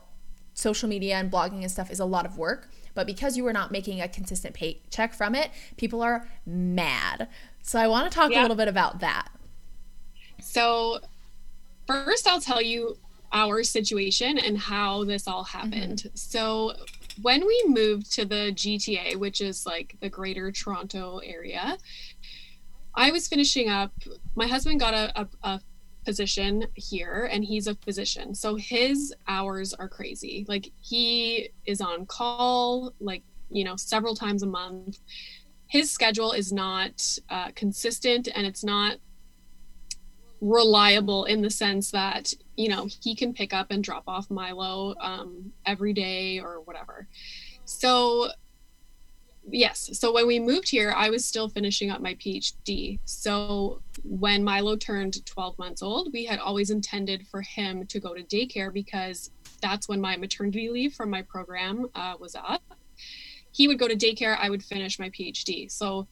social 0.53 0.87
media 0.87 1.15
and 1.15 1.31
blogging 1.31 1.61
and 1.61 1.71
stuff 1.71 1.91
is 1.91 1.99
a 1.99 2.05
lot 2.05 2.25
of 2.25 2.37
work, 2.37 2.69
but 2.93 3.05
because 3.05 3.35
you 3.35 3.45
are 3.47 3.53
not 3.53 3.71
making 3.71 4.01
a 4.01 4.07
consistent 4.07 4.53
paycheck 4.53 5.13
from 5.13 5.35
it, 5.35 5.51
people 5.77 6.01
are 6.01 6.27
mad. 6.45 7.27
So 7.61 7.79
I 7.79 7.87
want 7.87 8.09
to 8.09 8.15
talk 8.15 8.31
yeah. 8.31 8.39
a 8.39 8.43
little 8.43 8.55
bit 8.55 8.67
about 8.67 8.99
that. 8.99 9.27
So 10.39 10.99
first 11.87 12.27
I'll 12.27 12.41
tell 12.41 12.61
you 12.61 12.97
our 13.33 13.63
situation 13.63 14.37
and 14.37 14.57
how 14.57 15.03
this 15.03 15.27
all 15.27 15.43
happened. 15.43 15.99
Mm-hmm. 15.99 16.15
So 16.15 16.73
when 17.21 17.45
we 17.45 17.63
moved 17.67 18.11
to 18.13 18.25
the 18.25 18.51
GTA, 18.53 19.15
which 19.17 19.41
is 19.41 19.65
like 19.65 19.95
the 20.01 20.09
greater 20.09 20.51
Toronto 20.51 21.19
area, 21.19 21.77
I 22.93 23.11
was 23.11 23.27
finishing 23.27 23.69
up. 23.69 23.91
My 24.35 24.47
husband 24.47 24.79
got 24.79 24.93
a, 24.93 25.21
a, 25.21 25.27
a 25.43 25.61
position 26.05 26.65
here 26.75 27.27
and 27.31 27.43
he's 27.43 27.67
a 27.67 27.75
physician. 27.75 28.33
So 28.35 28.55
his 28.55 29.13
hours 29.27 29.73
are 29.73 29.89
crazy. 29.89 30.45
Like 30.47 30.71
he 30.81 31.49
is 31.65 31.81
on 31.81 32.05
call, 32.05 32.93
like, 32.99 33.23
you 33.49 33.63
know, 33.63 33.75
several 33.75 34.15
times 34.15 34.43
a 34.43 34.47
month. 34.47 34.99
His 35.67 35.91
schedule 35.91 36.31
is 36.31 36.53
not 36.53 37.17
uh, 37.29 37.49
consistent 37.55 38.29
and 38.33 38.45
it's 38.45 38.63
not 38.63 38.97
reliable 40.45 41.25
in 41.25 41.41
the 41.41 41.49
sense 41.49 41.89
that 41.89 42.31
you 42.55 42.69
know 42.69 42.87
he 43.01 43.15
can 43.15 43.33
pick 43.33 43.51
up 43.51 43.71
and 43.71 43.83
drop 43.83 44.03
off 44.07 44.29
milo 44.29 44.93
um, 45.01 45.51
every 45.65 45.91
day 45.91 46.39
or 46.39 46.61
whatever. 46.61 47.07
So 47.65 48.29
yes. 49.49 49.89
So 49.93 50.13
when 50.13 50.27
we 50.27 50.39
moved 50.39 50.69
here 50.69 50.91
i 50.97 51.09
was 51.09 51.23
still 51.25 51.47
finishing 51.49 51.91
up 51.91 52.01
my 52.01 52.15
phd 52.15 52.99
so 53.05 53.79
when 54.03 54.43
milo 54.43 54.75
turned 54.75 55.23
12 55.23 55.59
months 55.59 55.83
old 55.83 56.11
we 56.13 56.25
had 56.25 56.39
always 56.39 56.71
intended 56.71 57.27
for 57.27 57.41
him 57.41 57.85
to 57.85 57.99
go 57.99 58.15
to 58.15 58.23
daycare 58.23 58.73
because 58.73 59.29
that's 59.61 59.87
when 59.87 60.01
my 60.01 60.17
maternity 60.17 60.69
leave 60.69 60.93
from 60.93 61.09
my 61.11 61.21
program 61.21 61.87
uh, 61.95 62.13
was 62.19 62.35
up. 62.35 62.63
He 63.51 63.67
would 63.67 63.79
go 63.79 63.87
to 63.87 63.95
daycare 63.95 64.35
i 64.39 64.49
would 64.49 64.63
finish 64.63 64.99
my 64.99 65.09
phd 65.09 65.71
so 65.71 66.07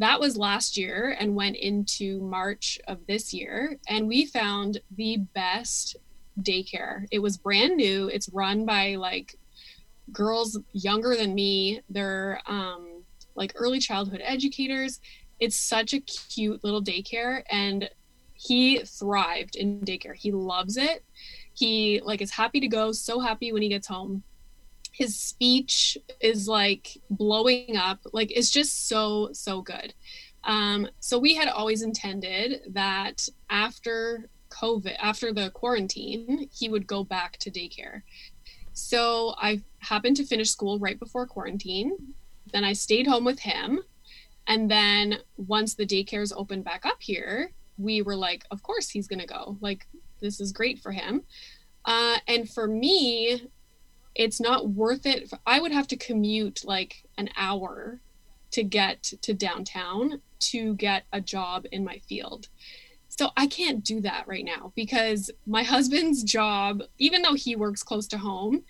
that 0.00 0.18
was 0.18 0.38
last 0.38 0.78
year 0.78 1.14
and 1.20 1.36
went 1.36 1.56
into 1.56 2.20
March 2.20 2.80
of 2.88 3.06
this 3.06 3.34
year. 3.34 3.78
And 3.86 4.08
we 4.08 4.24
found 4.24 4.80
the 4.96 5.18
best 5.34 5.96
daycare. 6.40 7.06
It 7.10 7.18
was 7.18 7.36
brand 7.36 7.76
new. 7.76 8.08
It's 8.08 8.30
run 8.30 8.64
by 8.64 8.94
like 8.94 9.36
girls 10.10 10.58
younger 10.72 11.14
than 11.14 11.34
me. 11.34 11.82
They're 11.90 12.40
um, 12.46 13.02
like 13.34 13.52
early 13.56 13.78
childhood 13.78 14.22
educators. 14.24 15.00
It's 15.38 15.56
such 15.56 15.92
a 15.92 16.00
cute 16.00 16.64
little 16.64 16.82
daycare. 16.82 17.42
And 17.50 17.90
he 18.32 18.78
thrived 18.78 19.56
in 19.56 19.82
daycare. 19.82 20.16
He 20.16 20.32
loves 20.32 20.78
it. 20.78 21.04
He 21.52 22.00
like 22.02 22.22
is 22.22 22.30
happy 22.30 22.58
to 22.60 22.68
go, 22.68 22.90
so 22.92 23.20
happy 23.20 23.52
when 23.52 23.60
he 23.60 23.68
gets 23.68 23.86
home 23.86 24.22
his 25.00 25.18
speech 25.18 25.96
is 26.20 26.46
like 26.46 26.98
blowing 27.08 27.74
up. 27.74 28.00
Like 28.12 28.30
it's 28.30 28.50
just 28.50 28.86
so 28.86 29.30
so 29.32 29.62
good. 29.62 29.94
Um, 30.44 30.88
so 31.00 31.18
we 31.18 31.34
had 31.34 31.48
always 31.48 31.80
intended 31.80 32.60
that 32.74 33.26
after 33.48 34.28
covid 34.50 34.96
after 34.98 35.32
the 35.32 35.48
quarantine 35.50 36.48
he 36.52 36.68
would 36.68 36.86
go 36.86 37.02
back 37.02 37.38
to 37.38 37.50
daycare. 37.50 38.02
So 38.74 39.34
i 39.38 39.62
happened 39.78 40.16
to 40.18 40.26
finish 40.26 40.50
school 40.50 40.78
right 40.78 40.98
before 40.98 41.26
quarantine. 41.26 41.92
Then 42.52 42.64
i 42.64 42.74
stayed 42.74 43.06
home 43.06 43.24
with 43.24 43.38
him. 43.38 43.80
And 44.48 44.70
then 44.70 45.20
once 45.38 45.76
the 45.76 45.86
daycares 45.86 46.32
opened 46.36 46.64
back 46.64 46.84
up 46.84 46.98
here 47.00 47.52
we 47.78 48.02
were 48.02 48.16
like 48.16 48.44
of 48.50 48.62
course 48.62 48.90
he's 48.90 49.08
going 49.08 49.20
to 49.20 49.34
go. 49.38 49.56
Like 49.62 49.86
this 50.20 50.40
is 50.40 50.52
great 50.52 50.78
for 50.80 50.92
him. 50.92 51.22
Uh, 51.86 52.18
and 52.28 52.50
for 52.50 52.66
me 52.66 53.48
it's 54.14 54.40
not 54.40 54.70
worth 54.70 55.06
it. 55.06 55.32
I 55.46 55.60
would 55.60 55.72
have 55.72 55.86
to 55.88 55.96
commute 55.96 56.64
like 56.64 57.04
an 57.16 57.30
hour 57.36 58.00
to 58.52 58.62
get 58.64 59.02
to 59.22 59.32
downtown 59.32 60.20
to 60.40 60.74
get 60.74 61.04
a 61.12 61.20
job 61.20 61.66
in 61.70 61.84
my 61.84 61.98
field. 62.08 62.48
So 63.08 63.30
I 63.36 63.46
can't 63.46 63.84
do 63.84 64.00
that 64.00 64.26
right 64.26 64.44
now 64.44 64.72
because 64.74 65.30
my 65.46 65.62
husband's 65.74 66.22
job, 66.22 66.82
even 66.98 67.22
though 67.22 67.34
he 67.34 67.56
works 67.56 67.82
close 67.82 68.06
to 68.08 68.18
home, 68.18 68.62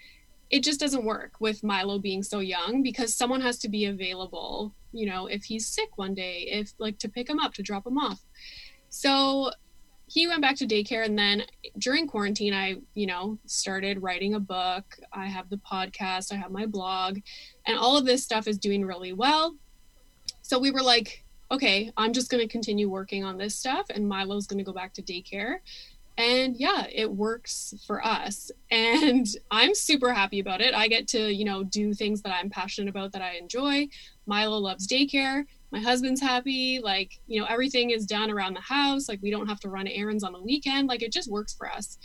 it 0.51 0.65
just 0.65 0.81
doesn't 0.81 1.05
work 1.05 1.35
with 1.39 1.63
Milo 1.63 1.99
being 1.99 2.23
so 2.23 2.41
young 2.41 2.83
because 2.83 3.15
someone 3.15 3.41
has 3.41 3.59
to 3.59 3.69
be 3.69 3.85
available, 3.85 4.75
you 4.93 5.07
know, 5.07 5.27
if 5.27 5.45
he's 5.45 5.69
sick 5.69 5.97
one 5.97 6.13
day, 6.13 6.49
if 6.51 6.73
like 6.79 6.99
to 6.99 7.09
pick 7.09 7.31
him 7.31 7.39
up, 7.39 7.55
to 7.55 7.63
drop 7.63 7.87
him 7.87 7.97
off. 7.97 8.21
So 8.89 9.53
he 10.11 10.27
went 10.27 10.43
back 10.43 10.57
to 10.57 10.67
daycare 10.67 11.05
and 11.05 11.17
then 11.17 11.45
during 11.79 12.09
quarantine 12.09 12.53
I, 12.53 12.77
you 12.95 13.07
know, 13.07 13.39
started 13.47 14.03
writing 14.03 14.35
a 14.35 14.41
book. 14.41 14.99
I 15.13 15.27
have 15.27 15.49
the 15.49 15.59
podcast, 15.59 16.33
I 16.33 16.37
have 16.37 16.51
my 16.51 16.67
blog, 16.67 17.21
and 17.65 17.79
all 17.79 17.97
of 17.97 18.07
this 18.07 18.25
stuff 18.25 18.49
is 18.49 18.59
doing 18.59 18.85
really 18.85 19.13
well. 19.13 19.55
So 20.43 20.59
we 20.59 20.73
were 20.73 20.83
like, 20.83 21.25
okay, 21.53 21.93
I'm 21.97 22.13
just 22.13 22.29
going 22.29 22.43
to 22.43 22.51
continue 22.51 22.89
working 22.89 23.23
on 23.23 23.39
this 23.39 23.55
stuff 23.55 23.87
and 23.89 24.09
Milo's 24.09 24.49
going 24.49 24.59
to 24.59 24.65
go 24.65 24.73
back 24.73 24.93
to 24.95 25.03
daycare. 25.03 25.59
And 26.19 26.57
yeah 26.57 26.87
it 26.93 27.11
works 27.11 27.75
for 27.87 28.05
us. 28.05 28.51
And 28.73 29.27
i'm 29.51 29.75
super 29.75 30.13
happy 30.13 30.41
about 30.41 30.61
it. 30.61 30.75
I 30.75 30.89
get 30.89 31.07
to 31.09 31.33
you 31.33 31.45
know 31.45 31.63
do 31.63 31.95
things 31.95 32.23
that 32.23 32.33
i'm 32.33 32.51
passionate 32.51 32.91
about 32.91 33.13
that 33.13 33.23
i 33.23 33.37
enjoy. 33.37 33.89
Milo 34.27 34.59
loves 34.59 34.89
daycare 34.89 35.45
my 35.71 35.81
husband's 35.81 36.21
happy 36.21 36.81
like 36.83 37.21
you 37.27 37.41
know 37.41 37.47
everything 37.47 37.91
is 37.91 38.07
done 38.07 38.31
around 38.31 38.55
the 38.55 38.61
house 38.61 39.09
like 39.09 39.21
we 39.23 39.31
don't 39.31 39.47
have 39.47 39.61
to 39.61 39.69
run 39.69 39.87
errands 39.87 40.25
on 40.25 40.33
the 40.33 40.43
weekend 40.43 40.89
like 40.89 41.03
it 41.03 41.13
just 41.13 41.31
works 41.31 41.55
for 41.55 41.71
us 41.71 41.99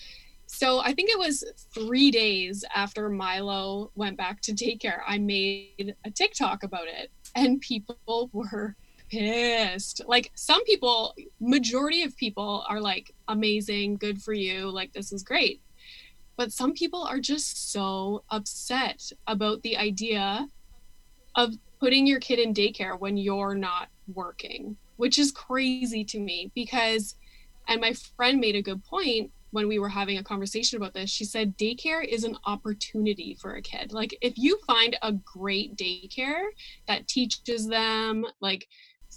so 0.47 0.79
i 0.79 0.93
think 0.93 1.09
it 1.09 1.17
was 1.17 1.43
three 1.73 2.11
days 2.11 2.63
after 2.75 3.09
milo 3.09 3.91
went 3.95 4.17
back 4.17 4.41
to 4.41 4.53
daycare 4.53 5.01
i 5.07 5.17
made 5.17 5.95
a 6.05 6.11
tiktok 6.11 6.63
about 6.63 6.87
it 6.87 7.11
and 7.35 7.59
people 7.61 8.29
were 8.33 8.75
pissed. 9.09 10.01
Like 10.07 10.31
some 10.35 10.63
people, 10.65 11.13
majority 11.39 12.03
of 12.03 12.15
people 12.17 12.65
are 12.67 12.81
like, 12.81 13.13
amazing, 13.27 13.97
good 13.97 14.21
for 14.21 14.33
you, 14.33 14.69
like 14.69 14.93
this 14.93 15.11
is 15.11 15.23
great. 15.23 15.61
But 16.37 16.51
some 16.51 16.73
people 16.73 17.03
are 17.03 17.19
just 17.19 17.71
so 17.71 18.23
upset 18.29 19.11
about 19.27 19.61
the 19.61 19.77
idea 19.77 20.47
of 21.35 21.53
putting 21.79 22.07
your 22.07 22.19
kid 22.19 22.39
in 22.39 22.53
daycare 22.53 22.99
when 22.99 23.17
you're 23.17 23.55
not 23.55 23.89
working, 24.13 24.77
which 24.97 25.19
is 25.19 25.31
crazy 25.31 26.03
to 26.05 26.19
me 26.19 26.51
because, 26.55 27.15
and 27.67 27.81
my 27.81 27.93
friend 28.15 28.39
made 28.39 28.55
a 28.55 28.61
good 28.61 28.83
point 28.85 29.31
when 29.51 29.67
we 29.67 29.79
were 29.79 29.89
having 29.89 30.17
a 30.17 30.23
conversation 30.23 30.77
about 30.77 30.93
this. 30.93 31.09
She 31.09 31.23
said 31.23 31.57
daycare 31.57 32.05
is 32.05 32.23
an 32.25 32.37
opportunity 32.45 33.37
for 33.39 33.55
a 33.55 33.61
kid. 33.61 33.93
Like 33.93 34.17
if 34.21 34.37
you 34.37 34.59
find 34.67 34.97
a 35.01 35.13
great 35.13 35.75
daycare 35.77 36.43
that 36.87 37.07
teaches 37.07 37.67
them 37.67 38.25
like 38.41 38.67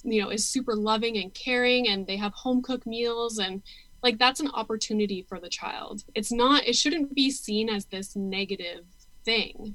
you 0.05 0.23
know 0.23 0.31
is 0.31 0.49
super 0.49 0.75
loving 0.75 1.17
and 1.17 1.35
caring 1.35 1.89
and 1.89 2.07
they 2.07 2.17
have 2.17 2.33
home 2.33 2.63
cooked 2.63 2.87
meals 2.87 3.39
and 3.39 3.63
like 4.03 4.19
that's 4.19 4.41
an 4.41 4.51
opportunity 4.55 5.25
for 5.29 5.41
the 5.41 5.49
child 5.49 6.05
it's 6.15 6.31
not 6.31 6.67
it 6.67 6.77
shouldn't 6.77 7.15
be 7.15 7.31
seen 7.31 7.69
as 7.69 7.87
this 7.87 8.15
negative 8.15 8.85
thing 9.25 9.75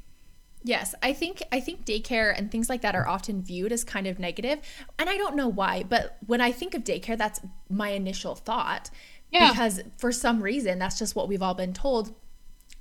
Yes, 0.63 0.95
I 1.04 1.12
think 1.13 1.43
I 1.52 1.60
think 1.60 1.86
daycare 1.86 2.34
and 2.38 2.49
things 2.49 2.69
like 2.69 2.82
that 2.82 2.95
are 2.95 3.08
often 3.08 3.41
viewed 3.41 3.71
as 3.71 3.84
kind 3.84 4.08
of 4.08 4.17
negative, 4.17 4.60
and 4.97 5.10
I 5.10 5.17
don't 5.17 5.36
know 5.36 5.49
why, 5.49 5.84
but 5.84 6.17
when 6.26 6.39
I 6.39 6.52
think 6.52 6.73
of 6.73 6.84
daycare, 6.84 7.17
that's 7.17 7.41
my 7.69 7.89
initial 7.89 8.36
thought. 8.36 8.89
Yeah. 9.30 9.49
Because 9.49 9.82
for 9.97 10.12
some 10.12 10.41
reason, 10.41 10.80
that's 10.80 10.99
just 10.99 11.15
what 11.15 11.28
we've 11.28 11.41
all 11.41 11.56
been 11.56 11.73
told 11.73 12.13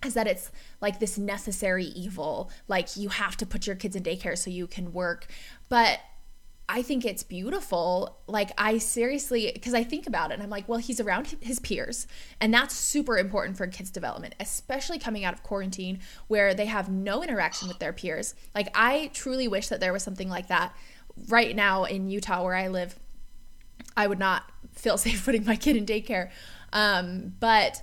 is 0.05 0.15
that 0.15 0.27
it's 0.27 0.51
like 0.81 1.01
this 1.01 1.17
necessary 1.17 1.87
evil, 1.87 2.51
like 2.69 2.97
you 2.97 3.09
have 3.09 3.37
to 3.39 3.47
put 3.47 3.67
your 3.67 3.77
kids 3.77 3.97
in 3.97 4.03
daycare 4.03 4.37
so 4.37 4.51
you 4.51 4.67
can 4.67 4.93
work. 4.93 5.27
But 5.69 6.01
I 6.75 6.81
think 6.81 7.05
it's 7.05 7.23
beautiful. 7.23 8.17
Like, 8.27 8.51
I 8.57 8.79
seriously, 8.79 9.51
because 9.53 9.75
I 9.75 9.85
think 9.85 10.07
about 10.07 10.31
it 10.31 10.35
and 10.35 10.43
I'm 10.43 10.49
like, 10.49 10.67
well, 10.71 10.79
he's 10.79 11.01
around 11.01 11.37
his 11.43 11.59
peers. 11.59 12.07
And 12.41 12.53
that's 12.53 12.75
super 12.75 13.19
important 13.19 13.59
for 13.59 13.67
kids' 13.67 13.91
development, 13.91 14.35
especially 14.41 14.99
coming 14.99 15.23
out 15.23 15.35
of 15.35 15.43
quarantine 15.43 16.01
where 16.29 16.55
they 16.55 16.65
have 16.65 16.89
no 16.89 17.23
interaction 17.23 17.69
with 17.69 17.79
their 17.79 17.93
peers. 17.93 18.35
Like, 18.55 18.71
I 18.75 19.11
truly 19.13 19.49
wish 19.49 19.69
that 19.69 19.81
there 19.81 19.93
was 19.93 20.03
something 20.03 20.31
like 20.31 20.49
that 20.49 20.75
right 21.29 21.55
now 21.55 21.85
in 21.85 22.09
Utah 22.09 22.43
where 22.43 22.55
I 22.55 22.69
live. 22.69 22.99
I 23.95 24.07
would 24.07 24.19
not 24.19 24.45
feel 24.73 24.97
safe 24.99 25.27
putting 25.27 25.45
my 25.45 25.57
kid 25.57 25.77
in 25.77 25.85
daycare. 25.85 26.31
Um, 26.73 27.35
but 27.39 27.83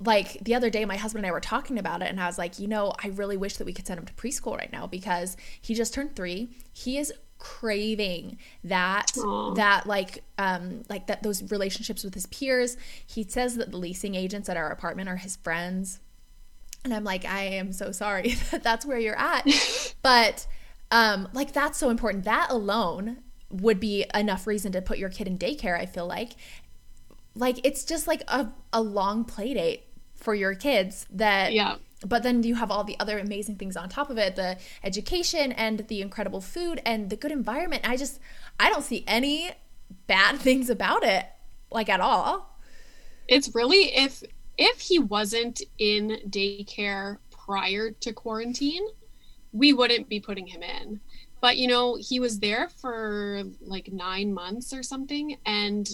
like 0.00 0.42
the 0.42 0.54
other 0.54 0.70
day 0.70 0.86
my 0.86 0.96
husband 0.96 1.24
and 1.24 1.30
I 1.30 1.34
were 1.34 1.40
talking 1.40 1.76
about 1.76 2.00
it 2.00 2.08
and 2.08 2.18
I 2.18 2.26
was 2.26 2.38
like, 2.38 2.58
you 2.58 2.66
know, 2.66 2.94
I 3.04 3.08
really 3.08 3.36
wish 3.36 3.58
that 3.58 3.66
we 3.66 3.74
could 3.74 3.86
send 3.86 4.00
him 4.00 4.06
to 4.06 4.14
preschool 4.14 4.56
right 4.56 4.72
now 4.72 4.86
because 4.86 5.36
he 5.60 5.74
just 5.74 5.92
turned 5.92 6.16
3. 6.16 6.48
He 6.72 6.96
is 6.96 7.12
craving 7.38 8.38
that 8.64 9.12
Aww. 9.16 9.54
that 9.56 9.86
like 9.86 10.24
um 10.38 10.82
like 10.88 11.06
that 11.06 11.22
those 11.22 11.50
relationships 11.50 12.04
with 12.04 12.14
his 12.14 12.26
peers. 12.26 12.76
He 13.06 13.22
says 13.22 13.56
that 13.56 13.70
the 13.70 13.76
leasing 13.76 14.14
agents 14.14 14.48
at 14.48 14.56
our 14.56 14.70
apartment 14.70 15.08
are 15.08 15.16
his 15.16 15.36
friends. 15.36 16.00
And 16.84 16.94
i'm 16.94 17.04
like 17.04 17.24
i 17.24 17.42
am 17.42 17.72
so 17.72 17.92
sorry 17.92 18.34
that 18.50 18.62
that's 18.62 18.84
where 18.84 18.98
you're 18.98 19.18
at. 19.18 19.46
But 20.02 20.46
um 20.90 21.28
like 21.32 21.52
that's 21.52 21.78
so 21.78 21.90
important. 21.90 22.24
That 22.24 22.50
alone 22.50 23.18
would 23.50 23.80
be 23.80 24.04
enough 24.14 24.46
reason 24.46 24.72
to 24.72 24.82
put 24.82 24.98
your 24.98 25.08
kid 25.08 25.26
in 25.26 25.38
daycare 25.38 25.78
i 25.78 25.86
feel 25.86 26.06
like. 26.06 26.32
Like 27.34 27.64
it's 27.64 27.84
just 27.84 28.08
like 28.08 28.22
a, 28.26 28.50
a 28.72 28.82
long 28.82 29.24
play 29.24 29.54
date 29.54 29.84
for 30.18 30.34
your 30.34 30.54
kids 30.54 31.06
that 31.10 31.52
yeah. 31.52 31.76
but 32.04 32.22
then 32.22 32.42
you 32.42 32.56
have 32.56 32.70
all 32.70 32.84
the 32.84 32.98
other 33.00 33.18
amazing 33.18 33.56
things 33.56 33.76
on 33.76 33.88
top 33.88 34.10
of 34.10 34.18
it 34.18 34.36
the 34.36 34.58
education 34.82 35.52
and 35.52 35.86
the 35.88 36.02
incredible 36.02 36.40
food 36.40 36.82
and 36.84 37.08
the 37.08 37.16
good 37.16 37.32
environment. 37.32 37.88
I 37.88 37.96
just 37.96 38.20
i 38.60 38.68
don't 38.68 38.84
see 38.84 39.04
any 39.06 39.52
bad 40.06 40.38
things 40.46 40.68
about 40.68 41.04
it 41.04 41.26
like 41.70 41.88
at 41.88 42.00
all. 42.00 42.58
It's 43.26 43.54
really 43.54 43.94
if 43.94 44.22
if 44.56 44.80
he 44.80 44.98
wasn't 44.98 45.62
in 45.78 46.18
daycare 46.28 47.18
prior 47.30 47.92
to 47.92 48.12
quarantine 48.12 48.86
we 49.52 49.72
wouldn't 49.72 50.08
be 50.10 50.20
putting 50.20 50.46
him 50.46 50.62
in. 50.62 51.00
But 51.40 51.56
you 51.56 51.68
know 51.68 51.96
he 51.96 52.18
was 52.18 52.40
there 52.40 52.68
for 52.68 53.44
like 53.60 53.92
9 53.92 54.34
months 54.34 54.72
or 54.72 54.82
something 54.82 55.38
and 55.46 55.88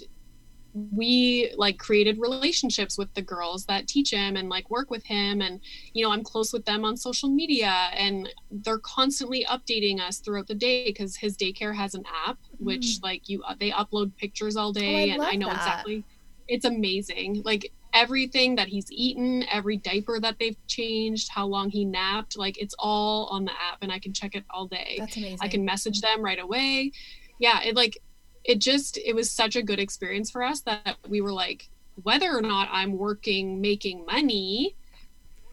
we 0.75 1.53
like 1.57 1.79
created 1.79 2.19
relationships 2.19 2.99
with 2.99 3.13
the 3.15 3.23
girls 3.23 3.65
that 3.67 3.87
teach 3.87 4.11
him 4.13 4.37
and 4.37 4.49
like 4.49 4.69
work 4.71 4.91
with 4.91 5.05
him. 5.05 5.41
And 5.41 5.61
you 5.93 6.05
know 6.05 6.13
i'm 6.13 6.25
close 6.25 6.53
with 6.53 6.65
them 6.65 6.85
on 6.85 6.97
social 6.97 7.29
media 7.29 7.89
and 7.97 8.29
they're 8.51 8.79
constantly 8.79 9.47
updating 9.49 10.01
us 10.01 10.19
throughout 10.19 10.49
the 10.49 10.55
day 10.55 10.85
because 10.87 11.17
his 11.17 11.37
daycare 11.37 11.75
has 11.75 11.95
an 11.95 12.05
app 12.27 12.39
which 12.59 12.99
mm. 12.99 13.03
like 13.03 13.29
you 13.29 13.43
they 13.61 13.71
upload 13.71 14.17
pictures 14.17 14.57
all 14.57 14.73
day 14.73 15.11
oh, 15.11 15.13
I 15.13 15.15
and 15.15 15.23
i 15.23 15.33
know 15.33 15.47
that. 15.47 15.57
exactly 15.57 16.05
it's 16.49 16.65
amazing. 16.65 17.43
Like 17.45 17.73
everything 17.93 18.57
that 18.57 18.67
he's 18.67 18.87
eaten 18.91 19.45
every 19.51 19.77
diaper 19.77 20.19
that 20.19 20.37
they've 20.41 20.57
changed 20.67 21.29
how 21.29 21.47
long 21.47 21.71
he 21.71 21.85
napped 21.85 22.37
like 22.37 22.59
it's 22.61 22.75
all 22.77 23.27
on 23.27 23.45
the 23.45 23.53
app 23.53 23.79
and 23.83 23.93
i 23.93 24.01
can 24.01 24.13
check 24.13 24.35
it 24.35 24.45
all 24.51 24.67
day. 24.67 24.97
That's 24.99 25.17
amazing 25.17 25.39
i 25.41 25.49
can 25.49 25.65
message 25.65 26.01
them 26.01 26.23
right 26.23 26.41
away. 26.41 26.93
Yeah 27.39 27.63
it 27.63 27.77
like 27.77 27.99
it 28.45 28.61
just 28.61 28.99
it 28.99 29.15
was 29.15 29.31
such 29.31 29.57
a 29.57 29.63
good 29.63 29.79
experience 29.79 30.31
for 30.31 30.43
us 30.43 30.61
that 30.61 30.97
we 31.09 31.21
were 31.21 31.33
like 31.33 31.69
whether 32.03 32.37
or 32.37 32.43
not 32.43 32.69
i'm 32.73 32.99
working 32.99 33.61
making 33.61 34.05
money 34.05 34.75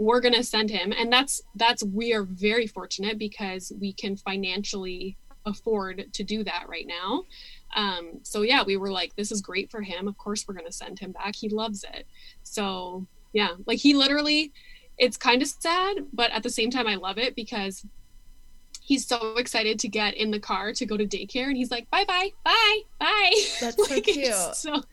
we're 0.02 0.20
going 0.20 0.34
to 0.34 0.44
send 0.44 0.70
him. 0.70 0.92
And 0.92 1.14
that's 1.14 1.42
that's 1.56 1.84
we 1.84 2.14
are 2.14 2.24
very 2.24 2.66
fortunate 2.68 3.20
because 3.20 3.72
we 3.80 3.94
can 3.94 4.18
financially 4.18 5.16
afford 5.46 6.12
to 6.14 6.24
do 6.24 6.44
that 6.44 6.66
right 6.68 6.88
now. 6.88 7.26
Um 7.76 8.20
so 8.24 8.42
yeah 8.42 8.64
we 8.64 8.78
were 8.78 8.92
like 8.92 9.16
this 9.16 9.32
is 9.32 9.42
great 9.42 9.70
for 9.70 9.82
him. 9.82 10.08
Of 10.08 10.18
course 10.18 10.46
we're 10.48 10.56
going 10.56 10.66
to 10.66 10.72
send 10.72 11.00
him 11.00 11.12
back. 11.12 11.36
He 11.36 11.50
loves 11.50 11.84
it. 11.84 12.06
So 12.44 13.06
yeah 13.34 13.52
like 13.66 13.80
he 13.80 13.94
literally 13.94 14.52
it's 14.98 15.18
kind 15.18 15.42
of 15.42 15.48
sad 15.48 16.06
but 16.12 16.32
at 16.32 16.44
the 16.44 16.50
same 16.50 16.70
time 16.70 16.86
i 16.86 16.96
love 16.96 17.18
it 17.18 17.34
because 17.34 17.86
he's 18.82 19.06
so 19.06 19.36
excited 19.38 19.80
to 19.80 19.88
get 19.88 20.16
in 20.16 20.32
the 20.32 20.40
car 20.40 20.74
to 20.74 20.86
go 20.86 20.98
to 20.98 21.06
daycare 21.06 21.48
and 21.48 21.56
he's 21.56 21.72
like 21.72 21.90
bye 21.90 22.04
bye 22.06 22.32
bye 22.44 22.80
bye. 23.00 23.32
That's 23.62 23.78
like, 23.90 24.06
so 24.06 24.14
cute. 24.14 24.18
it's 24.18 24.60
so, 24.60 24.84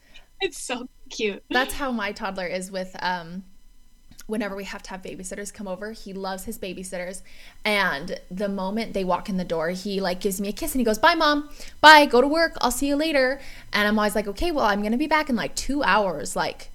it's 0.40 0.58
so 0.60 0.88
cute. 1.10 1.42
That's 1.50 1.74
how 1.74 1.90
my 1.90 2.12
toddler 2.12 2.46
is 2.46 2.70
with 2.70 2.94
um 3.00 3.42
whenever 4.26 4.54
we 4.54 4.64
have 4.64 4.82
to 4.82 4.90
have 4.90 5.00
babysitters 5.00 5.52
come 5.52 5.66
over 5.66 5.92
he 5.92 6.12
loves 6.12 6.44
his 6.44 6.58
babysitters 6.58 7.22
and 7.64 8.20
the 8.30 8.46
moment 8.46 8.92
they 8.92 9.02
walk 9.02 9.30
in 9.30 9.38
the 9.38 9.44
door 9.44 9.70
he 9.70 10.02
like 10.02 10.20
gives 10.20 10.38
me 10.38 10.50
a 10.50 10.52
kiss 10.52 10.74
and 10.74 10.80
he 10.80 10.84
goes 10.84 10.98
bye 10.98 11.14
mom. 11.14 11.48
Bye. 11.80 12.04
Go 12.04 12.20
to 12.20 12.28
work. 12.28 12.52
I'll 12.60 12.70
see 12.70 12.88
you 12.88 12.96
later. 12.96 13.40
And 13.72 13.88
i'm 13.88 13.98
always 13.98 14.14
like 14.14 14.28
okay 14.28 14.50
well 14.52 14.66
i'm 14.66 14.82
gonna 14.82 14.98
be 14.98 15.06
back 15.06 15.30
in 15.30 15.36
like 15.36 15.54
two 15.54 15.82
hours. 15.82 16.36
Like 16.36 16.70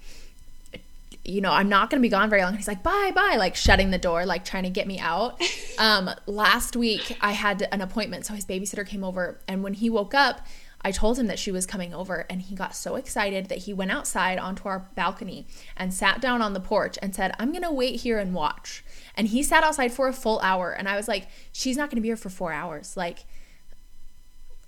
you 1.24 1.40
know, 1.40 1.50
I'm 1.50 1.68
not 1.68 1.90
going 1.90 2.00
to 2.00 2.06
be 2.06 2.10
gone 2.10 2.28
very 2.28 2.42
long. 2.42 2.54
He's 2.54 2.68
like, 2.68 2.82
bye, 2.82 3.12
bye, 3.14 3.36
like 3.38 3.56
shutting 3.56 3.90
the 3.90 3.98
door, 3.98 4.26
like 4.26 4.44
trying 4.44 4.64
to 4.64 4.70
get 4.70 4.86
me 4.86 4.98
out. 4.98 5.40
Um, 5.76 6.08
last 6.26 6.76
week, 6.76 7.18
I 7.20 7.32
had 7.32 7.66
an 7.72 7.80
appointment. 7.80 8.24
So 8.26 8.34
his 8.34 8.44
babysitter 8.44 8.86
came 8.86 9.02
over. 9.02 9.40
And 9.48 9.64
when 9.64 9.74
he 9.74 9.90
woke 9.90 10.14
up, 10.14 10.46
I 10.82 10.92
told 10.92 11.18
him 11.18 11.26
that 11.26 11.40
she 11.40 11.50
was 11.50 11.66
coming 11.66 11.92
over. 11.92 12.26
And 12.30 12.42
he 12.42 12.54
got 12.54 12.76
so 12.76 12.94
excited 12.94 13.46
that 13.46 13.58
he 13.58 13.74
went 13.74 13.90
outside 13.90 14.38
onto 14.38 14.68
our 14.68 14.88
balcony 14.94 15.48
and 15.76 15.92
sat 15.92 16.20
down 16.20 16.40
on 16.40 16.52
the 16.52 16.60
porch 16.60 16.96
and 17.02 17.12
said, 17.12 17.34
I'm 17.40 17.50
going 17.50 17.64
to 17.64 17.72
wait 17.72 18.02
here 18.02 18.20
and 18.20 18.34
watch. 18.34 18.84
And 19.16 19.26
he 19.26 19.42
sat 19.42 19.64
outside 19.64 19.92
for 19.92 20.06
a 20.06 20.12
full 20.12 20.38
hour. 20.40 20.70
And 20.70 20.88
I 20.88 20.94
was 20.94 21.08
like, 21.08 21.26
she's 21.50 21.76
not 21.76 21.90
going 21.90 21.96
to 21.96 22.02
be 22.02 22.08
here 22.08 22.16
for 22.16 22.30
four 22.30 22.52
hours. 22.52 22.96
Like, 22.96 23.24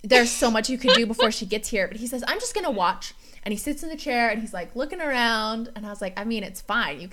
there's 0.09 0.31
so 0.31 0.49
much 0.49 0.69
you 0.69 0.77
could 0.77 0.93
do 0.93 1.05
before 1.05 1.31
she 1.31 1.45
gets 1.45 1.69
here. 1.69 1.87
But 1.87 1.97
he 1.97 2.07
says, 2.07 2.23
I'm 2.27 2.39
just 2.39 2.53
going 2.53 2.65
to 2.65 2.71
watch 2.71 3.13
and 3.43 3.51
he 3.51 3.57
sits 3.57 3.83
in 3.83 3.89
the 3.89 3.95
chair 3.95 4.29
and 4.29 4.41
he's 4.41 4.53
like 4.53 4.75
looking 4.75 4.99
around 4.99 5.69
and 5.73 5.85
i 5.85 5.89
was 5.89 6.01
like 6.01 6.19
i 6.19 6.25
mean 6.25 6.43
it's 6.43 6.59
fine 6.59 6.99
you 6.99 7.07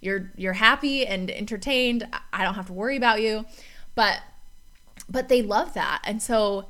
you're 0.00 0.30
you're 0.36 0.54
happy 0.54 1.06
and 1.06 1.30
entertained. 1.30 2.06
I 2.32 2.44
don't 2.44 2.54
have 2.54 2.66
to 2.66 2.72
worry 2.72 2.96
about 2.96 3.20
you. 3.20 3.46
But 3.94 4.20
but 5.08 5.28
they 5.28 5.42
love 5.42 5.74
that. 5.74 6.02
And 6.04 6.22
so 6.22 6.66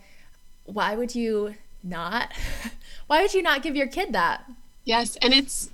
why 0.64 0.94
would 0.94 1.14
you 1.14 1.54
not 1.82 2.32
why 3.06 3.22
would 3.22 3.34
you 3.34 3.42
not 3.42 3.62
give 3.62 3.76
your 3.76 3.86
kid 3.86 4.12
that? 4.12 4.44
Yes, 4.84 5.16
and 5.16 5.34
it's 5.34 5.70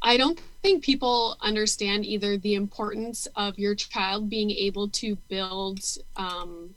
I 0.00 0.16
don't 0.16 0.40
think 0.62 0.84
people 0.84 1.36
understand 1.40 2.06
either 2.06 2.36
the 2.36 2.54
importance 2.54 3.26
of 3.34 3.58
your 3.58 3.74
child 3.74 4.28
being 4.28 4.50
able 4.50 4.88
to 4.88 5.16
build 5.28 5.80
um, 6.16 6.74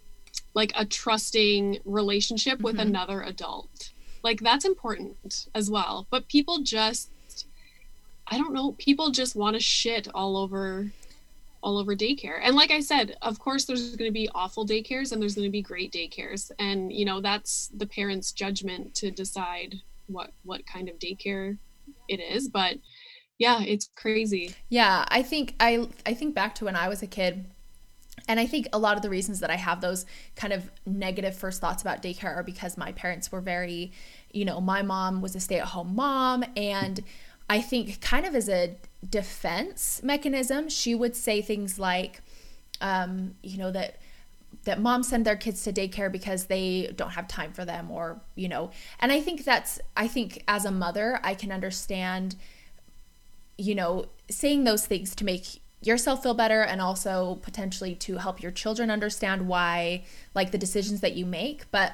like 0.55 0.71
a 0.75 0.85
trusting 0.85 1.79
relationship 1.85 2.61
with 2.61 2.77
mm-hmm. 2.77 2.87
another 2.87 3.21
adult. 3.21 3.91
Like 4.23 4.39
that's 4.39 4.65
important 4.65 5.47
as 5.53 5.69
well. 5.69 6.07
But 6.09 6.27
people 6.27 6.59
just 6.63 7.11
I 8.27 8.39
don't 8.39 8.53
know, 8.53 8.71
people 8.79 9.11
just 9.11 9.35
want 9.35 9.55
to 9.55 9.59
shit 9.59 10.07
all 10.15 10.35
over 10.37 10.89
all 11.61 11.77
over 11.77 11.95
daycare. 11.95 12.39
And 12.43 12.55
like 12.55 12.71
I 12.71 12.79
said, 12.79 13.17
of 13.21 13.39
course 13.39 13.65
there's 13.65 13.95
going 13.95 14.09
to 14.09 14.13
be 14.13 14.29
awful 14.33 14.65
daycares 14.65 15.11
and 15.11 15.21
there's 15.21 15.35
going 15.35 15.47
to 15.47 15.51
be 15.51 15.61
great 15.61 15.91
daycares 15.91 16.51
and 16.57 16.91
you 16.91 17.05
know 17.05 17.21
that's 17.21 17.69
the 17.75 17.85
parents' 17.85 18.31
judgment 18.31 18.95
to 18.95 19.11
decide 19.11 19.75
what 20.07 20.31
what 20.43 20.65
kind 20.65 20.89
of 20.89 20.97
daycare 20.97 21.57
it 22.07 22.19
is, 22.19 22.47
but 22.47 22.77
yeah, 23.37 23.61
it's 23.61 23.89
crazy. 23.95 24.55
Yeah, 24.69 25.05
I 25.09 25.21
think 25.21 25.55
I 25.59 25.89
I 26.05 26.13
think 26.13 26.33
back 26.33 26.55
to 26.55 26.65
when 26.65 26.75
I 26.75 26.87
was 26.87 27.03
a 27.03 27.07
kid 27.07 27.45
and 28.27 28.39
I 28.39 28.45
think 28.45 28.67
a 28.73 28.79
lot 28.79 28.97
of 28.97 29.03
the 29.03 29.09
reasons 29.09 29.39
that 29.41 29.49
I 29.49 29.55
have 29.55 29.81
those 29.81 30.05
kind 30.35 30.51
of 30.53 30.69
negative 30.85 31.35
first 31.35 31.61
thoughts 31.61 31.81
about 31.81 32.01
daycare 32.01 32.35
are 32.35 32.43
because 32.43 32.77
my 32.77 32.91
parents 32.91 33.31
were 33.31 33.41
very, 33.41 33.91
you 34.31 34.45
know, 34.45 34.59
my 34.59 34.81
mom 34.81 35.21
was 35.21 35.35
a 35.35 35.39
stay-at-home 35.39 35.95
mom. 35.95 36.43
And 36.55 37.03
I 37.49 37.61
think 37.61 38.01
kind 38.01 38.25
of 38.25 38.33
as 38.33 38.49
a 38.49 38.75
defense 39.07 40.01
mechanism, 40.03 40.69
she 40.69 40.95
would 40.95 41.15
say 41.15 41.41
things 41.41 41.77
like, 41.77 42.21
um, 42.81 43.35
you 43.43 43.57
know, 43.57 43.71
that 43.71 43.97
that 44.63 44.81
moms 44.81 45.09
send 45.09 45.25
their 45.25 45.35
kids 45.35 45.63
to 45.63 45.73
daycare 45.73 46.11
because 46.11 46.45
they 46.45 46.91
don't 46.95 47.11
have 47.11 47.27
time 47.27 47.51
for 47.51 47.65
them 47.65 47.91
or 47.91 48.21
you 48.35 48.47
know. 48.47 48.71
And 48.99 49.11
i 49.11 49.19
think 49.19 49.43
that's 49.43 49.79
i 49.95 50.07
think 50.07 50.43
as 50.47 50.65
a 50.65 50.71
mother 50.71 51.19
i 51.23 51.35
can 51.35 51.51
understand 51.51 52.35
you 53.57 53.75
know 53.75 54.05
saying 54.29 54.63
those 54.63 54.85
things 54.85 55.13
to 55.15 55.25
make 55.25 55.61
yourself 55.81 56.23
feel 56.23 56.33
better 56.33 56.61
and 56.61 56.81
also 56.81 57.39
potentially 57.41 57.95
to 57.95 58.17
help 58.17 58.41
your 58.41 58.51
children 58.51 58.89
understand 58.89 59.47
why 59.47 60.03
like 60.33 60.51
the 60.51 60.57
decisions 60.57 61.01
that 61.01 61.15
you 61.15 61.25
make 61.25 61.69
but 61.71 61.93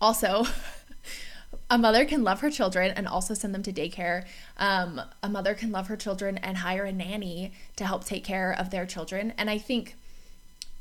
also 0.00 0.44
a 1.70 1.78
mother 1.78 2.04
can 2.04 2.24
love 2.24 2.40
her 2.40 2.50
children 2.50 2.92
and 2.96 3.06
also 3.06 3.34
send 3.34 3.54
them 3.54 3.62
to 3.62 3.72
daycare. 3.72 4.24
Um, 4.56 5.00
a 5.22 5.28
mother 5.28 5.54
can 5.54 5.70
love 5.70 5.88
her 5.88 5.96
children 5.96 6.38
and 6.38 6.58
hire 6.58 6.84
a 6.84 6.92
nanny 6.92 7.52
to 7.76 7.86
help 7.86 8.04
take 8.04 8.24
care 8.24 8.52
of 8.52 8.70
their 8.70 8.86
children. 8.86 9.34
And 9.36 9.50
I 9.50 9.58
think 9.58 9.94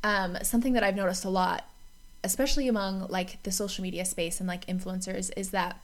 um, 0.04 0.38
something 0.44 0.74
that 0.74 0.84
I've 0.84 0.96
noticed 0.96 1.26
a 1.26 1.30
lot, 1.30 1.66
especially 2.24 2.68
among 2.68 3.08
like 3.08 3.44
the 3.44 3.52
social 3.52 3.82
media 3.82 4.06
space 4.06 4.40
and 4.40 4.48
like 4.48 4.66
influencers, 4.68 5.32
is 5.36 5.52
that 5.52 5.80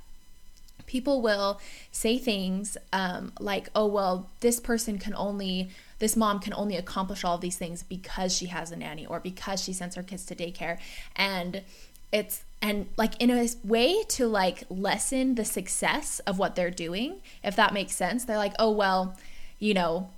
people 0.93 1.23
will 1.23 1.59
say 1.91 2.19
things 2.19 2.77
um, 2.93 3.33
like, 3.39 3.67
oh, 3.73 3.87
well, 3.87 4.29
this 4.41 4.59
person 4.59 4.99
can 4.99 5.15
only, 5.15 5.71
this 5.97 6.15
mom 6.15 6.39
can 6.39 6.53
only 6.53 6.75
accomplish 6.77 7.23
all 7.23 7.39
these 7.39 7.57
things 7.57 7.81
because 7.81 8.31
she 8.37 8.45
has 8.45 8.71
a 8.71 8.75
nanny 8.75 9.03
or 9.03 9.19
because 9.19 9.59
she 9.63 9.73
sends 9.73 9.95
her 9.95 10.03
kids 10.03 10.23
to 10.23 10.35
daycare. 10.35 10.77
And 11.15 11.63
it's 12.11 12.43
and 12.61 12.85
like 12.95 13.19
in 13.19 13.31
a 13.31 13.47
way 13.63 14.03
to 14.07 14.27
like 14.27 14.65
lessen 14.69 15.33
the 15.33 15.43
success 15.43 16.19
of 16.27 16.37
what 16.37 16.55
they're 16.55 16.69
doing 16.69 17.15
if 17.43 17.55
that 17.55 17.73
makes 17.73 17.95
sense 17.95 18.23
they're 18.25 18.37
like 18.37 18.53
oh 18.59 18.69
well 18.69 19.17
you 19.57 19.73
know 19.73 20.11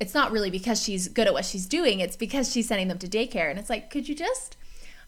it's 0.00 0.14
not 0.14 0.32
really 0.32 0.50
because 0.50 0.82
she's 0.82 1.08
good 1.08 1.26
at 1.26 1.34
what 1.34 1.44
she's 1.44 1.66
doing 1.66 2.00
it's 2.00 2.16
because 2.16 2.50
she's 2.50 2.66
sending 2.66 2.88
them 2.88 2.98
to 2.98 3.06
daycare 3.06 3.50
and 3.50 3.58
it's 3.58 3.68
like 3.68 3.90
could 3.90 4.08
you 4.08 4.14
just 4.14 4.56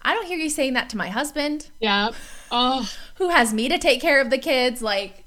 i 0.04 0.14
don't 0.14 0.26
hear 0.26 0.38
you 0.38 0.50
saying 0.50 0.74
that 0.74 0.88
to 0.88 0.96
my 0.96 1.08
husband 1.08 1.70
yeah 1.80 2.10
oh 2.50 2.90
who 3.16 3.28
has 3.28 3.52
me 3.52 3.68
to 3.68 3.78
take 3.78 4.00
care 4.00 4.20
of 4.20 4.30
the 4.30 4.38
kids 4.38 4.82
like 4.82 5.24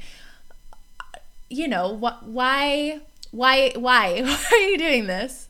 you 1.50 1.68
know 1.68 1.92
what 1.92 2.26
why 2.28 3.00
why 3.32 3.72
why 3.76 4.22
why 4.22 4.46
are 4.52 4.58
you 4.58 4.78
doing 4.78 5.08
this 5.08 5.50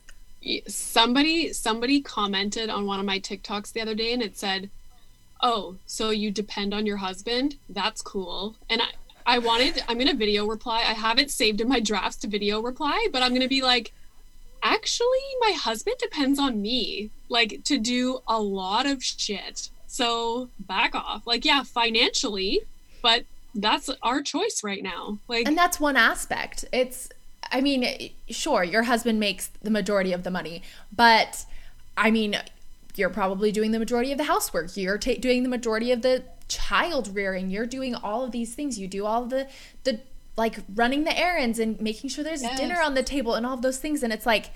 somebody 0.66 1.52
somebody 1.52 2.00
commented 2.00 2.70
on 2.70 2.86
one 2.86 3.00
of 3.00 3.06
my 3.06 3.18
tiktoks 3.18 3.72
the 3.72 3.80
other 3.80 3.94
day 3.94 4.12
and 4.12 4.22
it 4.22 4.38
said 4.38 4.70
oh, 5.42 5.76
so 5.86 6.10
you 6.10 6.30
depend 6.30 6.74
on 6.74 6.86
your 6.86 6.98
husband? 6.98 7.56
That's 7.68 8.02
cool. 8.02 8.56
And 8.68 8.82
I, 8.82 8.88
I 9.26 9.38
wanted, 9.38 9.82
I'm 9.88 9.98
to 9.98 10.14
video 10.14 10.46
reply. 10.46 10.78
I 10.78 10.94
have 10.94 11.18
it 11.18 11.30
saved 11.30 11.60
in 11.60 11.68
my 11.68 11.80
drafts 11.80 12.16
to 12.18 12.28
video 12.28 12.60
reply, 12.60 13.08
but 13.12 13.22
I'm 13.22 13.30
going 13.30 13.42
to 13.42 13.48
be 13.48 13.62
like, 13.62 13.92
actually, 14.62 15.06
my 15.40 15.52
husband 15.52 15.96
depends 15.98 16.38
on 16.38 16.60
me, 16.60 17.10
like 17.28 17.62
to 17.64 17.78
do 17.78 18.20
a 18.26 18.40
lot 18.40 18.86
of 18.86 19.02
shit. 19.02 19.70
So 19.86 20.50
back 20.58 20.94
off. 20.94 21.26
Like, 21.26 21.44
yeah, 21.44 21.62
financially, 21.62 22.60
but 23.02 23.24
that's 23.54 23.90
our 24.02 24.22
choice 24.22 24.62
right 24.62 24.82
now. 24.82 25.18
Like, 25.28 25.46
and 25.48 25.56
that's 25.56 25.80
one 25.80 25.96
aspect. 25.96 26.64
It's, 26.72 27.08
I 27.50 27.60
mean, 27.60 28.10
sure, 28.28 28.62
your 28.62 28.84
husband 28.84 29.18
makes 29.18 29.48
the 29.62 29.70
majority 29.70 30.12
of 30.12 30.22
the 30.22 30.30
money, 30.30 30.62
but 30.94 31.44
I 31.96 32.10
mean, 32.10 32.36
you're 32.94 33.10
probably 33.10 33.52
doing 33.52 33.70
the 33.70 33.78
majority 33.78 34.12
of 34.12 34.18
the 34.18 34.24
housework. 34.24 34.76
You're 34.76 34.98
ta- 34.98 35.14
doing 35.18 35.42
the 35.42 35.48
majority 35.48 35.92
of 35.92 36.02
the 36.02 36.24
child 36.48 37.14
rearing. 37.14 37.50
You're 37.50 37.66
doing 37.66 37.94
all 37.94 38.24
of 38.24 38.32
these 38.32 38.54
things. 38.54 38.78
You 38.78 38.88
do 38.88 39.06
all 39.06 39.24
the 39.24 39.48
the 39.84 40.00
like 40.38 40.60
running 40.74 41.04
the 41.04 41.18
errands 41.18 41.58
and 41.58 41.78
making 41.80 42.08
sure 42.08 42.22
there's 42.22 42.42
yes. 42.42 42.58
dinner 42.58 42.80
on 42.80 42.94
the 42.94 43.02
table 43.02 43.34
and 43.34 43.44
all 43.44 43.54
of 43.54 43.62
those 43.62 43.78
things. 43.78 44.02
And 44.02 44.12
it's 44.12 44.24
like, 44.24 44.50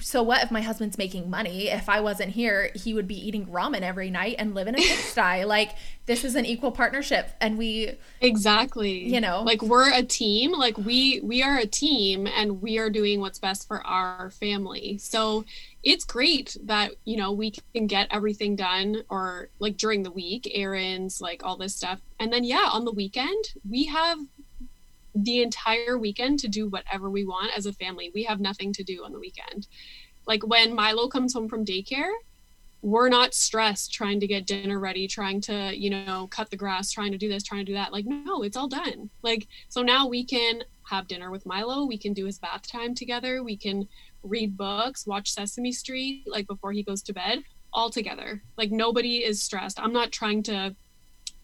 so 0.00 0.22
what 0.22 0.42
if 0.42 0.50
my 0.50 0.62
husband's 0.62 0.96
making 0.96 1.28
money? 1.28 1.68
If 1.68 1.88
I 1.88 2.00
wasn't 2.00 2.30
here, 2.30 2.70
he 2.74 2.94
would 2.94 3.08
be 3.08 3.16
eating 3.16 3.46
ramen 3.46 3.82
every 3.82 4.08
night 4.08 4.36
and 4.38 4.54
live 4.54 4.68
in 4.68 4.76
a 4.76 4.78
pigsty. 4.82 5.44
like 5.44 5.74
this 6.06 6.24
is 6.24 6.36
an 6.36 6.46
equal 6.46 6.70
partnership, 6.70 7.30
and 7.40 7.58
we 7.58 7.92
exactly, 8.20 9.12
you 9.12 9.20
know, 9.20 9.42
like 9.42 9.60
we're 9.60 9.92
a 9.92 10.04
team. 10.04 10.52
Like 10.52 10.78
we 10.78 11.20
we 11.24 11.42
are 11.42 11.58
a 11.58 11.66
team, 11.66 12.28
and 12.28 12.62
we 12.62 12.78
are 12.78 12.88
doing 12.88 13.20
what's 13.20 13.40
best 13.40 13.66
for 13.66 13.84
our 13.84 14.30
family. 14.30 14.96
So 14.98 15.44
it's 15.82 16.04
great 16.04 16.56
that 16.62 16.92
you 17.04 17.16
know 17.16 17.32
we 17.32 17.52
can 17.74 17.88
get 17.88 18.06
everything 18.12 18.54
done 18.54 19.02
or 19.08 19.48
like 19.58 19.76
during 19.76 20.04
the 20.04 20.10
week 20.10 20.50
errands 20.54 21.20
like 21.20 21.44
all 21.44 21.56
this 21.56 21.74
stuff 21.74 22.00
and 22.18 22.32
then 22.32 22.42
yeah 22.42 22.68
on 22.72 22.84
the 22.84 22.90
weekend 22.90 23.54
we 23.68 23.86
have 23.86 24.18
the 25.24 25.42
entire 25.42 25.98
weekend 25.98 26.38
to 26.40 26.48
do 26.48 26.68
whatever 26.68 27.10
we 27.10 27.24
want 27.24 27.56
as 27.56 27.66
a 27.66 27.72
family. 27.72 28.10
We 28.14 28.24
have 28.24 28.40
nothing 28.40 28.72
to 28.74 28.84
do 28.84 29.04
on 29.04 29.12
the 29.12 29.18
weekend. 29.18 29.66
Like 30.26 30.46
when 30.46 30.74
milo 30.74 31.08
comes 31.08 31.32
home 31.32 31.48
from 31.48 31.64
daycare 31.64 32.12
we're 32.82 33.08
not 33.08 33.34
stressed 33.34 33.92
trying 33.92 34.20
to 34.20 34.26
get 34.26 34.46
dinner 34.46 34.78
ready 34.78 35.08
trying 35.08 35.40
to 35.40 35.72
you 35.76 35.90
know 35.90 36.28
cut 36.30 36.50
the 36.50 36.56
grass 36.56 36.92
trying 36.92 37.10
to 37.10 37.18
do 37.18 37.28
this 37.28 37.42
trying 37.42 37.64
to 37.64 37.72
do 37.72 37.74
that. 37.74 37.92
Like 37.92 38.06
no 38.06 38.42
it's 38.42 38.56
all 38.56 38.68
done. 38.68 39.10
Like 39.22 39.48
so 39.68 39.82
now 39.82 40.06
we 40.06 40.24
can 40.24 40.62
have 40.88 41.08
dinner 41.08 41.30
with 41.30 41.46
milo. 41.46 41.84
We 41.84 41.98
can 41.98 42.12
do 42.12 42.24
his 42.24 42.38
bath 42.38 42.70
time 42.70 42.94
together. 42.94 43.42
We 43.42 43.56
can 43.56 43.88
read 44.22 44.56
books, 44.56 45.06
watch 45.06 45.30
Sesame 45.32 45.72
Street 45.72 46.24
like 46.26 46.46
before 46.46 46.72
he 46.72 46.82
goes 46.82 47.02
to 47.02 47.12
bed 47.12 47.42
all 47.72 47.90
together. 47.90 48.42
Like 48.56 48.70
nobody 48.70 49.24
is 49.24 49.42
stressed. 49.42 49.80
I'm 49.80 49.92
not 49.92 50.12
trying 50.12 50.42
to 50.44 50.74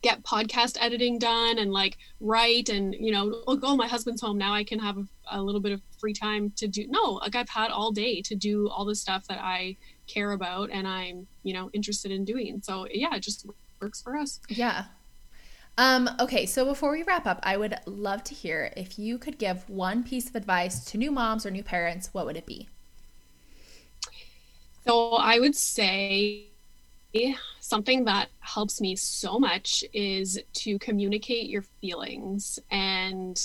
get 0.04 0.22
podcast 0.22 0.76
editing 0.80 1.18
done 1.18 1.58
and 1.58 1.72
like 1.72 1.96
write 2.20 2.68
and 2.68 2.94
you 2.94 3.10
know 3.10 3.24
look 3.46 3.60
oh 3.62 3.74
my 3.74 3.88
husband's 3.88 4.20
home. 4.20 4.38
Now 4.38 4.52
i 4.52 4.62
can 4.62 4.78
have 4.78 4.98
a, 4.98 5.04
a, 5.32 5.42
little 5.42 5.60
bit 5.60 5.72
of 5.72 5.80
free 5.98 6.12
time 6.12 6.52
to 6.56 6.68
do 6.68 6.86
no 6.88 7.14
like 7.22 7.34
i've 7.34 7.48
had 7.48 7.70
all 7.70 7.90
day 7.90 8.20
to 8.20 8.34
do 8.34 8.68
all 8.68 8.84
the 8.84 8.94
stuff 8.94 9.26
that 9.28 9.40
i 9.40 9.74
care 10.06 10.32
about 10.32 10.68
and 10.70 10.86
i'm 10.86 11.26
you 11.42 11.54
know 11.54 11.70
interested 11.72 12.12
in 12.12 12.24
doing. 12.24 12.60
So 12.62 12.86
yeah 12.92 13.16
it 13.16 13.20
just 13.20 13.46
works 13.80 14.02
for 14.02 14.16
us. 14.16 14.40
Yeah. 14.48 14.84
Um, 15.76 16.08
okay, 16.20 16.46
so 16.46 16.64
before 16.64 16.92
we 16.92 17.02
wrap 17.02 17.26
up, 17.26 17.40
I 17.42 17.56
would 17.56 17.74
love 17.84 18.22
to 18.24 18.34
hear 18.34 18.72
if 18.76 18.96
you 18.96 19.18
could 19.18 19.38
give 19.38 19.68
one 19.68 20.04
piece 20.04 20.28
of 20.28 20.36
advice 20.36 20.84
to 20.84 20.98
new 20.98 21.10
moms 21.10 21.44
or 21.44 21.50
new 21.50 21.64
parents, 21.64 22.10
what 22.12 22.26
would 22.26 22.36
it 22.36 22.46
be? 22.46 22.68
So 24.86 25.14
I 25.14 25.40
would 25.40 25.56
say 25.56 26.53
something 27.60 28.04
that 28.04 28.28
helps 28.40 28.80
me 28.80 28.96
so 28.96 29.38
much 29.38 29.84
is 29.92 30.38
to 30.52 30.78
communicate 30.78 31.48
your 31.48 31.62
feelings. 31.80 32.58
And 32.70 33.40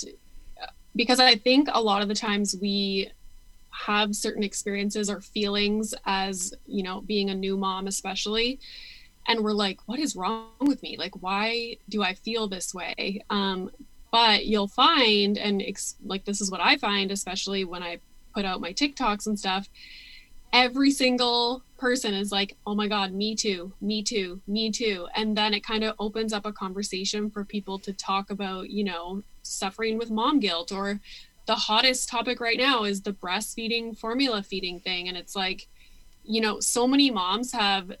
uh, 0.62 0.66
because 0.96 1.20
I 1.20 1.36
think 1.36 1.68
a 1.72 1.80
lot 1.80 2.02
of 2.02 2.08
the 2.08 2.14
times 2.14 2.56
we 2.60 3.10
have 3.70 4.14
certain 4.14 4.42
experiences 4.42 5.08
or 5.08 5.20
feelings 5.20 5.94
as, 6.04 6.52
you 6.66 6.82
know, 6.82 7.00
being 7.00 7.30
a 7.30 7.34
new 7.34 7.56
mom, 7.56 7.86
especially 7.86 8.60
and 9.30 9.40
we're 9.40 9.52
like 9.52 9.78
what 9.86 9.98
is 9.98 10.16
wrong 10.16 10.48
with 10.60 10.82
me 10.82 10.96
like 10.98 11.22
why 11.22 11.76
do 11.88 12.02
i 12.02 12.14
feel 12.14 12.48
this 12.48 12.74
way 12.74 13.22
um, 13.30 13.70
but 14.10 14.46
you'll 14.46 14.68
find 14.68 15.38
and 15.38 15.62
ex- 15.62 15.96
like 16.04 16.24
this 16.24 16.40
is 16.40 16.50
what 16.50 16.60
i 16.60 16.76
find 16.76 17.10
especially 17.10 17.64
when 17.64 17.82
i 17.82 17.98
put 18.34 18.44
out 18.44 18.60
my 18.60 18.72
tiktoks 18.72 19.26
and 19.26 19.38
stuff 19.38 19.68
every 20.52 20.90
single 20.90 21.62
person 21.80 22.12
is 22.12 22.30
like 22.30 22.56
oh 22.66 22.74
my 22.74 22.86
god 22.86 23.12
me 23.12 23.34
too 23.34 23.72
me 23.80 24.02
too 24.02 24.40
me 24.46 24.70
too. 24.70 25.08
And 25.16 25.36
then 25.36 25.54
it 25.54 25.64
kind 25.64 25.82
of 25.82 25.96
opens 25.98 26.32
up 26.32 26.44
a 26.44 26.52
conversation 26.52 27.30
for 27.30 27.44
people 27.44 27.78
to 27.80 27.92
talk 27.92 28.30
about 28.30 28.70
you 28.70 28.84
know 28.84 29.22
suffering 29.42 29.96
with 29.96 30.10
mom 30.10 30.38
guilt 30.38 30.70
or 30.70 31.00
the 31.46 31.54
hottest 31.54 32.08
topic 32.08 32.38
right 32.38 32.58
now 32.58 32.84
is 32.84 33.02
the 33.02 33.12
breastfeeding 33.12 33.98
formula 33.98 34.42
feeding 34.42 34.78
thing. 34.78 35.08
And 35.08 35.16
it's 35.16 35.34
like 35.34 35.66
you 36.22 36.40
know 36.40 36.60
so 36.60 36.86
many 36.86 37.10
moms 37.10 37.52
have 37.52 37.92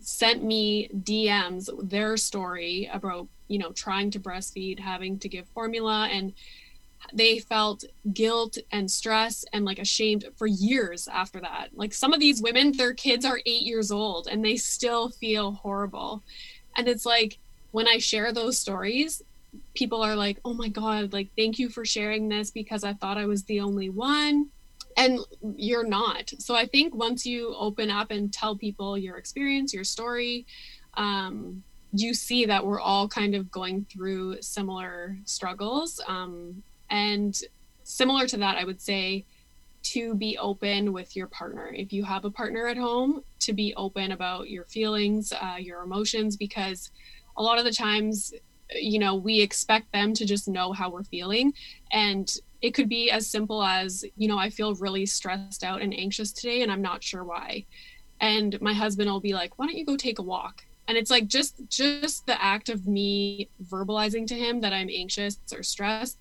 sent 0.00 0.42
me 0.42 0.88
DMs 0.88 1.68
their 1.88 2.16
story 2.16 2.88
about 2.92 3.28
you 3.48 3.58
know 3.58 3.70
trying 3.72 4.10
to 4.12 4.18
breastfeed 4.18 4.80
having 4.80 5.18
to 5.18 5.28
give 5.28 5.46
formula. 5.48 6.08
And 6.10 6.32
they 7.12 7.38
felt 7.38 7.84
guilt 8.12 8.58
and 8.72 8.90
stress 8.90 9.44
and 9.52 9.64
like 9.64 9.78
ashamed 9.78 10.24
for 10.36 10.46
years 10.46 11.08
after 11.08 11.40
that. 11.40 11.68
Like 11.74 11.92
some 11.92 12.12
of 12.12 12.20
these 12.20 12.42
women 12.42 12.72
their 12.72 12.94
kids 12.94 13.24
are 13.24 13.40
8 13.44 13.62
years 13.62 13.90
old 13.90 14.28
and 14.28 14.44
they 14.44 14.56
still 14.56 15.10
feel 15.10 15.52
horrible. 15.52 16.22
And 16.76 16.88
it's 16.88 17.06
like 17.06 17.38
when 17.72 17.86
i 17.88 17.98
share 17.98 18.32
those 18.32 18.58
stories 18.58 19.22
people 19.74 20.02
are 20.02 20.16
like 20.16 20.38
oh 20.44 20.54
my 20.54 20.68
god 20.68 21.12
like 21.12 21.28
thank 21.36 21.58
you 21.58 21.68
for 21.68 21.84
sharing 21.84 22.28
this 22.28 22.50
because 22.50 22.84
i 22.84 22.92
thought 22.94 23.18
i 23.18 23.26
was 23.26 23.44
the 23.44 23.60
only 23.60 23.90
one. 23.90 24.48
And 24.98 25.18
you're 25.56 25.86
not. 25.86 26.32
So 26.38 26.54
i 26.54 26.64
think 26.64 26.94
once 26.94 27.26
you 27.26 27.54
open 27.58 27.90
up 27.90 28.10
and 28.10 28.32
tell 28.32 28.56
people 28.56 28.96
your 28.96 29.18
experience 29.18 29.74
your 29.74 29.84
story 29.84 30.46
um, 30.94 31.62
you 31.92 32.14
see 32.14 32.46
that 32.46 32.64
we're 32.64 32.80
all 32.80 33.06
kind 33.06 33.34
of 33.34 33.50
going 33.50 33.86
through 33.92 34.40
similar 34.40 35.18
struggles 35.26 36.00
um, 36.08 36.62
and 36.90 37.38
similar 37.82 38.26
to 38.26 38.36
that, 38.38 38.56
I 38.56 38.64
would 38.64 38.80
say 38.80 39.24
to 39.82 40.14
be 40.14 40.36
open 40.38 40.92
with 40.92 41.14
your 41.14 41.28
partner. 41.28 41.72
If 41.72 41.92
you 41.92 42.02
have 42.04 42.24
a 42.24 42.30
partner 42.30 42.66
at 42.66 42.76
home, 42.76 43.22
to 43.40 43.52
be 43.52 43.72
open 43.76 44.12
about 44.12 44.50
your 44.50 44.64
feelings, 44.64 45.32
uh, 45.32 45.56
your 45.58 45.82
emotions, 45.82 46.36
because 46.36 46.90
a 47.36 47.42
lot 47.42 47.58
of 47.58 47.64
the 47.64 47.72
times, 47.72 48.34
you 48.74 48.98
know, 48.98 49.14
we 49.14 49.40
expect 49.40 49.92
them 49.92 50.12
to 50.14 50.24
just 50.24 50.48
know 50.48 50.72
how 50.72 50.90
we're 50.90 51.04
feeling. 51.04 51.52
And 51.92 52.28
it 52.62 52.72
could 52.72 52.88
be 52.88 53.10
as 53.12 53.30
simple 53.30 53.62
as, 53.62 54.04
you 54.16 54.26
know, 54.26 54.38
I 54.38 54.50
feel 54.50 54.74
really 54.74 55.06
stressed 55.06 55.62
out 55.62 55.82
and 55.82 55.94
anxious 55.94 56.32
today, 56.32 56.62
and 56.62 56.72
I'm 56.72 56.82
not 56.82 57.04
sure 57.04 57.22
why. 57.22 57.66
And 58.20 58.60
my 58.60 58.72
husband 58.72 59.08
will 59.08 59.20
be 59.20 59.34
like, 59.34 59.56
why 59.56 59.66
don't 59.66 59.76
you 59.76 59.86
go 59.86 59.96
take 59.96 60.18
a 60.18 60.22
walk? 60.22 60.64
and 60.88 60.96
it's 60.96 61.10
like 61.10 61.26
just 61.26 61.60
just 61.68 62.26
the 62.26 62.42
act 62.42 62.68
of 62.68 62.86
me 62.86 63.48
verbalizing 63.64 64.26
to 64.26 64.34
him 64.34 64.60
that 64.60 64.72
i'm 64.72 64.88
anxious 64.88 65.38
or 65.52 65.62
stressed 65.62 66.18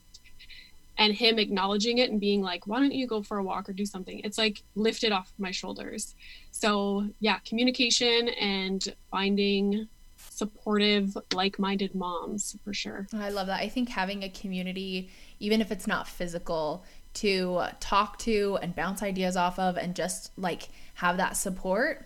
and 0.98 1.14
him 1.14 1.40
acknowledging 1.40 1.98
it 1.98 2.10
and 2.10 2.20
being 2.20 2.42
like 2.42 2.68
why 2.68 2.80
don't 2.80 2.94
you 2.94 3.08
go 3.08 3.22
for 3.22 3.38
a 3.38 3.44
walk 3.44 3.70
or 3.70 3.74
do 3.74 3.86
something? 3.86 4.20
It's 4.24 4.38
like 4.38 4.64
lifted 4.76 5.12
off 5.12 5.32
my 5.38 5.52
shoulders. 5.52 6.16
So 6.52 7.10
yeah 7.20 7.40
communication 7.40 8.30
and 8.30 8.96
finding 9.12 9.88
supportive 10.18 11.18
like-minded 11.34 11.96
moms 11.96 12.58
for 12.64 12.74
sure. 12.74 13.08
Oh, 13.14 13.20
I 13.20 13.30
love 13.30 13.48
that. 13.48 13.62
I 13.62 13.70
think 13.70 13.90
having 13.90 14.24
a 14.24 14.30
community 14.30 15.10
even 15.40 15.62
if 15.62 15.72
it's 15.72 15.88
not 15.88 16.08
physical 16.08 16.84
to 17.16 17.64
talk 17.80 18.18
to 18.20 18.58
and 18.62 18.76
bounce 18.76 19.02
ideas 19.02 19.38
off 19.38 19.58
of 19.58 19.78
and 19.78 19.96
just 19.96 20.32
like 20.38 20.70
have 20.96 21.18
that 21.18 21.38
support 21.38 22.06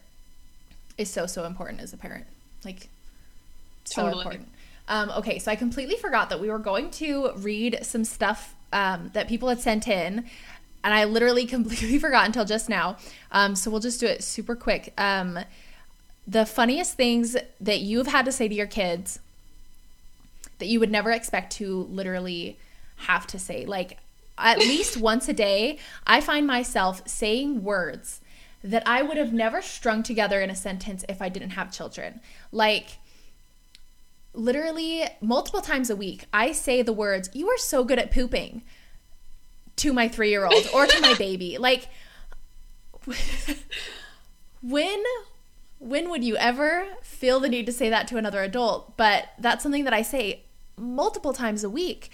is 0.98 1.10
so 1.10 1.26
so 1.26 1.46
important 1.46 1.82
as 1.82 1.94
a 1.94 1.98
parent. 1.98 2.26
Like 2.66 2.90
so 3.86 4.04
totally. 4.04 4.22
important 4.22 4.50
um, 4.90 5.12
okay, 5.12 5.40
so 5.40 5.52
I 5.52 5.56
completely 5.56 5.96
forgot 5.96 6.30
that 6.32 6.42
we 6.42 6.50
were 6.50 6.60
going 6.60 6.90
to 6.92 7.32
read 7.38 7.80
some 7.84 8.04
stuff 8.04 8.56
um, 8.74 9.12
that 9.14 9.28
people 9.28 9.48
had 9.48 9.60
sent 9.60 9.88
in, 9.88 10.26
and 10.84 10.94
I 10.94 11.06
literally 11.06 11.46
completely 11.48 12.00
forgot 12.00 12.26
until 12.26 12.44
just 12.44 12.68
now. 12.68 12.98
Um, 13.32 13.56
so 13.56 13.72
we'll 13.72 13.80
just 13.80 14.00
do 14.00 14.08
it 14.08 14.24
super 14.24 14.56
quick. 14.56 14.94
Um, 14.98 15.40
the 16.28 16.46
funniest 16.46 16.96
things 16.96 17.38
that 17.62 17.80
you've 17.80 18.08
had 18.08 18.26
to 18.26 18.32
say 18.32 18.48
to 18.48 18.54
your 18.54 18.68
kids 18.68 19.20
that 20.60 20.68
you 20.68 20.80
would 20.80 20.92
never 20.92 21.12
expect 21.12 21.54
to 21.54 21.84
literally 21.90 22.58
have 22.98 23.26
to 23.28 23.40
say. 23.40 23.66
Like 23.66 23.98
at 24.38 24.58
least 24.60 24.98
once 24.98 25.28
a 25.28 25.34
day, 25.34 25.80
I 26.06 26.22
find 26.22 26.46
myself 26.46 27.08
saying 27.08 27.64
words 27.64 28.22
that 28.64 28.84
I 28.86 29.02
would 29.02 29.18
have 29.18 29.34
never 29.34 29.62
strung 29.62 30.04
together 30.04 30.42
in 30.42 30.50
a 30.50 30.56
sentence 30.56 31.06
if 31.08 31.22
I 31.22 31.30
didn't 31.30 31.52
have 31.52 31.72
children. 31.72 32.20
Like 32.52 32.99
literally 34.34 35.06
multiple 35.22 35.62
times 35.62 35.90
a 35.90 35.96
week, 35.96 36.26
I 36.34 36.52
say 36.52 36.82
the 36.82 36.94
words, 36.94 37.30
You 37.34 37.50
are 37.50 37.58
so 37.58 37.84
good 37.84 38.00
at 38.00 38.12
pooping 38.12 38.64
to 39.78 39.94
my 39.94 40.08
three 40.08 40.30
year 40.30 40.46
old 40.46 40.68
or 40.74 40.86
to 40.86 41.02
my 41.02 41.14
baby. 41.16 41.58
Like, 41.70 41.88
when 44.62 45.04
when 45.80 46.10
would 46.10 46.24
you 46.24 46.36
ever 46.36 46.86
feel 47.02 47.40
the 47.40 47.48
need 47.48 47.66
to 47.66 47.72
say 47.72 47.90
that 47.90 48.08
to 48.10 48.18
another 48.18 48.44
adult? 48.44 48.98
But 48.98 49.30
that's 49.40 49.64
something 49.64 49.86
that 49.86 49.94
i 49.94 50.02
say 50.02 50.44
multiple 50.78 51.34
times 51.34 51.64
a 51.64 51.70
week 51.70 52.12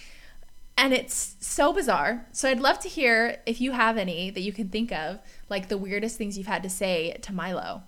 and 0.77 0.93
it's 0.93 1.35
so 1.39 1.73
bizarre. 1.73 2.27
So 2.31 2.49
i'd 2.49 2.59
love 2.59 2.79
to 2.79 2.89
hear 2.89 3.41
if 3.45 3.59
you 3.59 3.71
have 3.71 3.97
any 3.97 4.29
that 4.29 4.41
you 4.41 4.53
can 4.53 4.69
think 4.69 4.91
of 4.91 5.19
like 5.49 5.69
the 5.69 5.77
weirdest 5.77 6.17
things 6.17 6.37
you've 6.37 6.47
had 6.47 6.63
to 6.63 6.69
say 6.69 7.17
to 7.23 7.33
milo. 7.33 7.83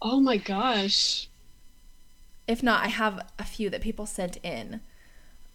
Oh 0.00 0.20
my 0.20 0.36
gosh 0.36 1.27
if 2.48 2.62
not, 2.62 2.82
I 2.82 2.88
have 2.88 3.20
a 3.38 3.44
few 3.44 3.70
that 3.70 3.82
people 3.82 4.06
sent 4.06 4.38
in. 4.42 4.80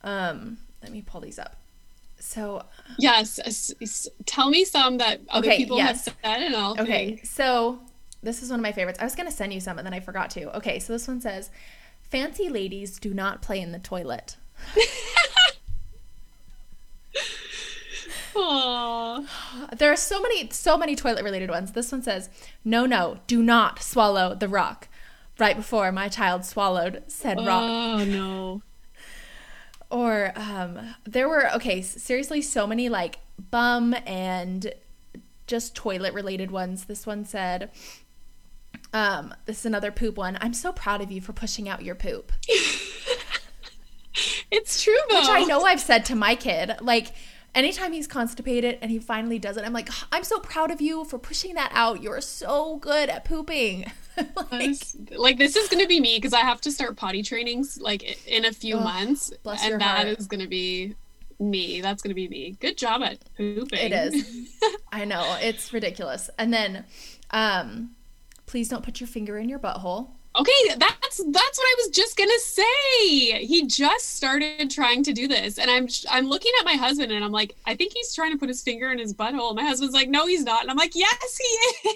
Um, 0.04 0.60
let 0.82 0.92
me 0.92 1.02
pull 1.02 1.22
these 1.22 1.40
up. 1.40 1.58
So 2.20 2.64
yes, 2.98 3.74
tell 4.26 4.50
me 4.50 4.64
some 4.64 5.00
that 5.00 5.20
other 5.30 5.48
okay, 5.48 5.58
people 5.58 5.78
yes. 5.78 6.06
have 6.06 6.16
said, 6.24 6.42
and 6.44 6.56
I'll 6.56 6.80
okay. 6.80 7.16
Think. 7.16 7.26
So 7.26 7.80
this 8.22 8.42
is 8.42 8.50
one 8.50 8.60
of 8.60 8.64
my 8.64 8.72
favorites. 8.72 9.00
I 9.02 9.04
was 9.04 9.16
gonna 9.16 9.32
send 9.32 9.54
you 9.54 9.60
some, 9.60 9.78
and 9.78 9.86
then 9.86 9.94
I 9.94 10.00
forgot 10.00 10.30
to. 10.32 10.56
Okay, 10.58 10.80
so 10.80 10.94
this 10.94 11.06
one 11.08 11.20
says, 11.20 11.50
"Fancy 12.00 12.48
ladies 12.48 12.98
do 12.98 13.14
not 13.14 13.42
play 13.42 13.60
in 13.60 13.74
the 13.74 13.80
toilet." 13.80 14.38
Aww. 18.36 19.28
There 19.78 19.92
are 19.92 19.98
so 19.98 20.22
many, 20.22 20.50
so 20.50 20.78
many 20.78 20.96
toilet 20.96 21.24
related 21.24 21.50
ones. 21.50 21.74
This 21.74 21.92
one 21.92 22.04
says, 22.04 22.30
"No, 22.64 22.86
no, 22.86 23.20
do 23.28 23.44
not 23.44 23.82
swallow 23.82 24.34
the 24.34 24.48
rock." 24.48 24.88
Right 25.40 25.56
before 25.56 25.92
my 25.92 26.10
child 26.10 26.46
swallowed 26.46 27.04
said 27.08 27.38
oh, 27.40 27.46
rock. 27.46 27.64
Oh 27.64 28.04
no. 28.06 28.62
Or 29.90 30.34
um, 30.36 30.96
there 31.06 31.30
were 31.30 31.54
okay, 31.56 31.82
seriously, 31.82 32.42
so 32.42 32.66
many 32.66 32.90
like 32.90 33.20
bum 33.52 33.96
and 34.06 34.74
just 35.46 35.76
toilet 35.76 36.14
related 36.14 36.50
ones. 36.52 36.86
This 36.86 37.06
one 37.06 37.26
said, 37.26 37.70
um, 38.92 39.34
this 39.46 39.60
is 39.60 39.66
another 39.66 39.92
poop 39.92 40.18
one. 40.18 40.38
I'm 40.42 40.54
so 40.54 40.72
proud 40.72 41.02
of 41.02 41.12
you 41.12 41.22
for 41.22 41.34
pushing 41.34 41.68
out 41.70 41.84
your 41.84 41.96
poop. 41.96 42.32
it's 44.52 44.84
true 44.84 44.98
though. 45.10 45.20
Which 45.20 45.30
I 45.30 45.44
know 45.44 45.64
I've 45.64 45.82
said 45.82 46.06
to 46.06 46.16
my 46.16 46.36
kid. 46.36 46.76
Like 46.82 47.14
anytime 47.56 47.94
he's 47.94 48.08
constipated 48.08 48.78
and 48.82 48.92
he 48.92 49.00
finally 49.00 49.40
does 49.40 49.58
it, 49.58 49.66
I'm 49.66 49.74
like, 49.74 49.90
I'm 50.12 50.24
so 50.24 50.40
proud 50.40 50.72
of 50.72 50.82
you 50.82 51.06
for 51.06 51.18
pushing 51.18 51.56
that 51.56 51.72
out. 51.74 52.02
You're 52.02 52.22
so 52.22 52.78
good 52.78 53.10
at 53.10 53.26
pooping. 53.26 53.92
like, 54.52 54.78
like, 55.16 55.38
this 55.38 55.56
is 55.56 55.70
gonna 55.70 55.88
be 55.88 56.00
me 56.00 56.18
because 56.18 56.34
I 56.34 56.42
have 56.42 56.62
to 56.62 56.72
start 56.72 56.96
potty 56.96 57.24
trainings 57.24 57.80
like 57.80 58.28
in 58.28 58.46
a 58.46 58.52
few 58.52 58.76
oh, 58.76 58.82
months, 58.82 59.32
and 59.46 59.82
that 59.82 60.06
heart. 60.06 60.20
is 60.20 60.28
gonna 60.28 60.48
be 60.48 60.96
me. 61.40 61.82
That's 61.82 62.02
gonna 62.02 62.16
be 62.16 62.28
me. 62.28 62.56
Good 62.60 62.78
job 62.78 63.02
at 63.02 63.20
pooping. 63.36 63.80
It 63.80 63.92
is. 63.92 64.50
I 64.92 65.06
know 65.06 65.38
it's 65.42 65.74
ridiculous. 65.74 66.30
And 66.38 66.54
then, 66.54 66.86
um, 67.32 67.96
please 68.46 68.70
don't 68.70 68.84
put 68.84 69.00
your 69.00 69.08
finger 69.08 69.38
in 69.38 69.50
your 69.50 69.60
butthole. 69.60 70.10
Okay, 70.36 70.52
that's 70.78 71.18
that's 71.18 71.58
what 71.60 71.66
I 71.66 71.76
was 71.78 71.90
just 71.90 72.18
gonna 72.18 72.40
say. 72.40 73.46
He 73.46 73.68
just 73.68 74.16
started 74.16 74.72
trying 74.72 75.04
to 75.04 75.14
do 75.14 75.28
this, 75.28 75.60
and 75.60 75.70
I'm 75.70 75.88
I'm 76.10 76.28
looking 76.28 76.52
at 76.60 76.66
my 76.66 76.74
husband, 76.74 77.12
and 77.12 77.24
I'm 77.24 77.32
like, 77.32 77.56
I 77.68 77.76
think 77.76 77.94
he's 77.94 78.16
trying 78.16 78.32
to 78.32 78.38
put 78.40 78.50
his 78.50 78.64
finger 78.64 78.92
in 78.92 78.98
his 78.98 79.14
butthole. 79.14 79.56
My 79.56 79.64
husband's 79.64 79.94
like, 79.94 80.10
No, 80.10 80.26
he's 80.26 80.44
not, 80.44 80.64
and 80.64 80.72
I'm 80.72 80.78
like, 80.78 80.96
Yes, 80.96 81.38
he 81.38 81.90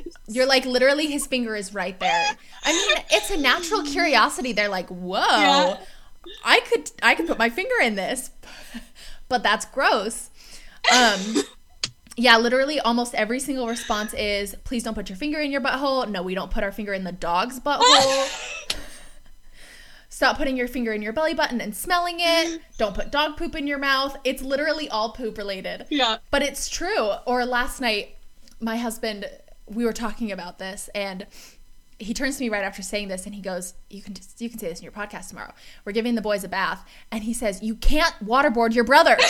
is. 0.00 0.14
You're 0.28 0.46
like, 0.46 0.64
literally, 0.64 1.06
his 1.06 1.26
finger 1.26 1.54
is 1.54 1.74
right 1.74 1.98
there. 2.00 2.26
I 2.64 2.72
mean, 2.72 3.04
it's 3.10 3.30
a 3.30 3.36
natural 3.36 3.82
curiosity. 3.82 4.52
They're 4.54 4.68
like, 4.70 4.88
Whoa, 4.88 5.18
yeah. 5.18 5.76
I 6.44 6.60
could 6.60 6.90
I 7.02 7.14
could 7.14 7.26
put 7.26 7.38
my 7.38 7.50
finger 7.50 7.74
in 7.82 7.94
this, 7.96 8.30
but 9.28 9.42
that's 9.42 9.66
gross. 9.66 10.30
Um 10.94 11.42
yeah, 12.16 12.36
literally 12.36 12.78
almost 12.80 13.14
every 13.14 13.40
single 13.40 13.66
response 13.66 14.12
is 14.14 14.54
please 14.64 14.82
don't 14.82 14.94
put 14.94 15.08
your 15.08 15.16
finger 15.16 15.40
in 15.40 15.50
your 15.50 15.60
butthole. 15.60 16.08
No, 16.08 16.22
we 16.22 16.34
don't 16.34 16.50
put 16.50 16.62
our 16.62 16.72
finger 16.72 16.92
in 16.92 17.04
the 17.04 17.12
dog's 17.12 17.58
butthole. 17.58 18.76
Stop 20.08 20.36
putting 20.36 20.56
your 20.56 20.68
finger 20.68 20.92
in 20.92 21.00
your 21.00 21.14
belly 21.14 21.34
button 21.34 21.60
and 21.60 21.74
smelling 21.74 22.16
it. 22.20 22.60
Don't 22.76 22.94
put 22.94 23.10
dog 23.10 23.36
poop 23.36 23.56
in 23.56 23.66
your 23.66 23.78
mouth. 23.78 24.16
It's 24.24 24.42
literally 24.42 24.88
all 24.90 25.12
poop 25.12 25.38
related. 25.38 25.86
Yeah. 25.88 26.18
But 26.30 26.42
it's 26.42 26.68
true. 26.68 27.12
Or 27.26 27.46
last 27.46 27.80
night, 27.80 28.16
my 28.60 28.76
husband, 28.76 29.28
we 29.66 29.84
were 29.84 29.92
talking 29.92 30.30
about 30.30 30.58
this 30.58 30.90
and 30.94 31.26
he 31.98 32.14
turns 32.14 32.36
to 32.36 32.42
me 32.42 32.50
right 32.50 32.64
after 32.64 32.82
saying 32.82 33.08
this 33.08 33.26
and 33.26 33.34
he 33.34 33.40
goes, 33.40 33.74
"You 33.88 34.02
can 34.02 34.14
you 34.38 34.50
can 34.50 34.58
say 34.58 34.68
this 34.68 34.80
in 34.80 34.84
your 34.84 34.92
podcast 34.92 35.28
tomorrow. 35.28 35.52
We're 35.84 35.92
giving 35.92 36.14
the 36.14 36.22
boys 36.22 36.42
a 36.42 36.48
bath." 36.48 36.84
And 37.12 37.22
he 37.22 37.32
says, 37.32 37.62
"You 37.62 37.76
can't 37.76 38.14
waterboard 38.24 38.74
your 38.74 38.84
brother." 38.84 39.16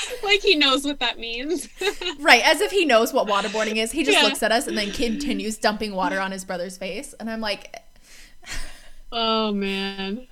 like 0.22 0.40
he 0.40 0.54
knows 0.54 0.84
what 0.84 1.00
that 1.00 1.18
means. 1.18 1.68
right, 2.20 2.42
as 2.44 2.60
if 2.60 2.70
he 2.70 2.84
knows 2.84 3.12
what 3.12 3.26
waterboarding 3.26 3.76
is. 3.76 3.92
He 3.92 4.04
just 4.04 4.18
yeah. 4.18 4.24
looks 4.24 4.42
at 4.42 4.52
us 4.52 4.66
and 4.66 4.76
then 4.76 4.90
continues 4.92 5.58
dumping 5.58 5.94
water 5.94 6.20
on 6.20 6.32
his 6.32 6.44
brother's 6.44 6.76
face. 6.76 7.14
And 7.18 7.30
I'm 7.30 7.40
like, 7.40 7.82
oh 9.12 9.52
man. 9.52 10.26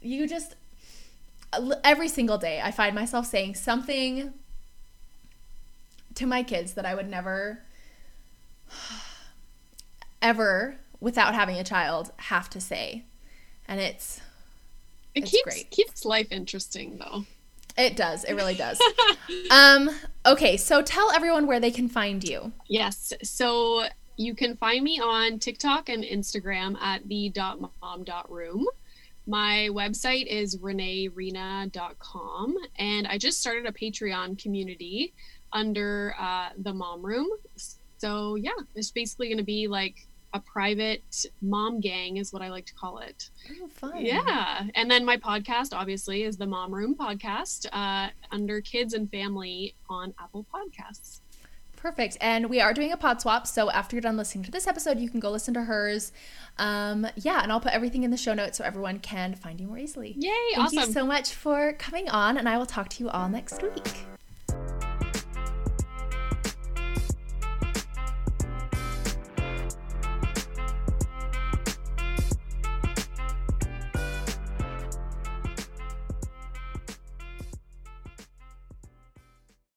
You 0.00 0.28
just, 0.28 0.54
every 1.82 2.08
single 2.08 2.38
day 2.38 2.60
I 2.62 2.70
find 2.70 2.94
myself 2.94 3.26
saying 3.26 3.56
something 3.56 4.32
to 6.14 6.26
my 6.26 6.42
kids 6.42 6.74
that 6.74 6.86
I 6.86 6.94
would 6.94 7.08
never 7.08 7.60
ever 10.20 10.76
without 11.00 11.34
having 11.34 11.56
a 11.56 11.64
child 11.64 12.10
have 12.16 12.50
to 12.50 12.60
say. 12.60 13.04
And 13.66 13.80
it's 13.80 14.20
it 15.14 15.22
it's 15.22 15.30
keeps 15.30 15.44
great. 15.44 15.70
keeps 15.70 16.04
life 16.04 16.32
interesting 16.32 16.98
though. 16.98 17.24
It 17.78 17.96
does. 17.96 18.24
It 18.24 18.34
really 18.34 18.56
does. 18.56 18.80
um 19.50 19.88
okay, 20.26 20.56
so 20.56 20.82
tell 20.82 21.12
everyone 21.12 21.46
where 21.46 21.60
they 21.60 21.70
can 21.70 21.88
find 21.88 22.24
you. 22.24 22.52
Yes. 22.68 23.12
So 23.22 23.84
you 24.16 24.34
can 24.34 24.56
find 24.56 24.82
me 24.82 25.00
on 25.00 25.38
TikTok 25.38 25.88
and 25.88 26.02
Instagram 26.02 26.76
at 26.80 27.06
the.mom.room. 27.08 28.66
My 29.28 29.68
website 29.70 30.26
is 30.26 30.56
reneerena.com, 30.56 32.56
and 32.76 33.06
I 33.06 33.18
just 33.18 33.40
started 33.40 33.66
a 33.66 33.72
Patreon 33.72 34.42
community 34.42 35.12
under 35.52 36.16
uh, 36.18 36.48
the 36.56 36.72
Mom 36.72 37.04
Room. 37.04 37.28
So, 37.98 38.36
yeah, 38.36 38.52
it's 38.74 38.90
basically 38.90 39.28
going 39.28 39.38
to 39.38 39.44
be 39.44 39.68
like 39.68 40.07
a 40.34 40.40
private 40.40 41.26
mom 41.40 41.80
gang, 41.80 42.18
is 42.18 42.32
what 42.32 42.42
I 42.42 42.50
like 42.50 42.66
to 42.66 42.74
call 42.74 42.98
it. 42.98 43.30
Oh, 43.62 43.68
fun. 43.68 44.04
Yeah. 44.04 44.64
And 44.74 44.90
then 44.90 45.04
my 45.04 45.16
podcast, 45.16 45.68
obviously, 45.72 46.22
is 46.22 46.36
the 46.36 46.46
Mom 46.46 46.74
Room 46.74 46.94
podcast 46.94 47.66
uh, 47.72 48.10
under 48.30 48.60
kids 48.60 48.94
and 48.94 49.10
family 49.10 49.74
on 49.88 50.14
Apple 50.20 50.46
Podcasts. 50.52 51.20
Perfect. 51.76 52.18
And 52.20 52.50
we 52.50 52.60
are 52.60 52.74
doing 52.74 52.92
a 52.92 52.96
pod 52.96 53.20
swap. 53.20 53.46
So 53.46 53.70
after 53.70 53.94
you're 53.94 54.00
done 54.00 54.16
listening 54.16 54.44
to 54.44 54.50
this 54.50 54.66
episode, 54.66 54.98
you 54.98 55.08
can 55.08 55.20
go 55.20 55.30
listen 55.30 55.54
to 55.54 55.62
hers. 55.62 56.12
Um, 56.58 57.06
yeah, 57.16 57.40
and 57.42 57.52
I'll 57.52 57.60
put 57.60 57.72
everything 57.72 58.02
in 58.02 58.10
the 58.10 58.16
show 58.16 58.34
notes 58.34 58.58
so 58.58 58.64
everyone 58.64 58.98
can 58.98 59.34
find 59.34 59.60
you 59.60 59.68
more 59.68 59.78
easily. 59.78 60.14
Yay, 60.18 60.30
Thank 60.54 60.66
awesome. 60.66 60.78
you 60.80 60.86
so 60.86 61.06
much 61.06 61.32
for 61.32 61.72
coming 61.74 62.08
on, 62.08 62.36
and 62.36 62.48
I 62.48 62.58
will 62.58 62.66
talk 62.66 62.88
to 62.90 63.04
you 63.04 63.08
all 63.10 63.28
next 63.28 63.62
week. 63.62 64.17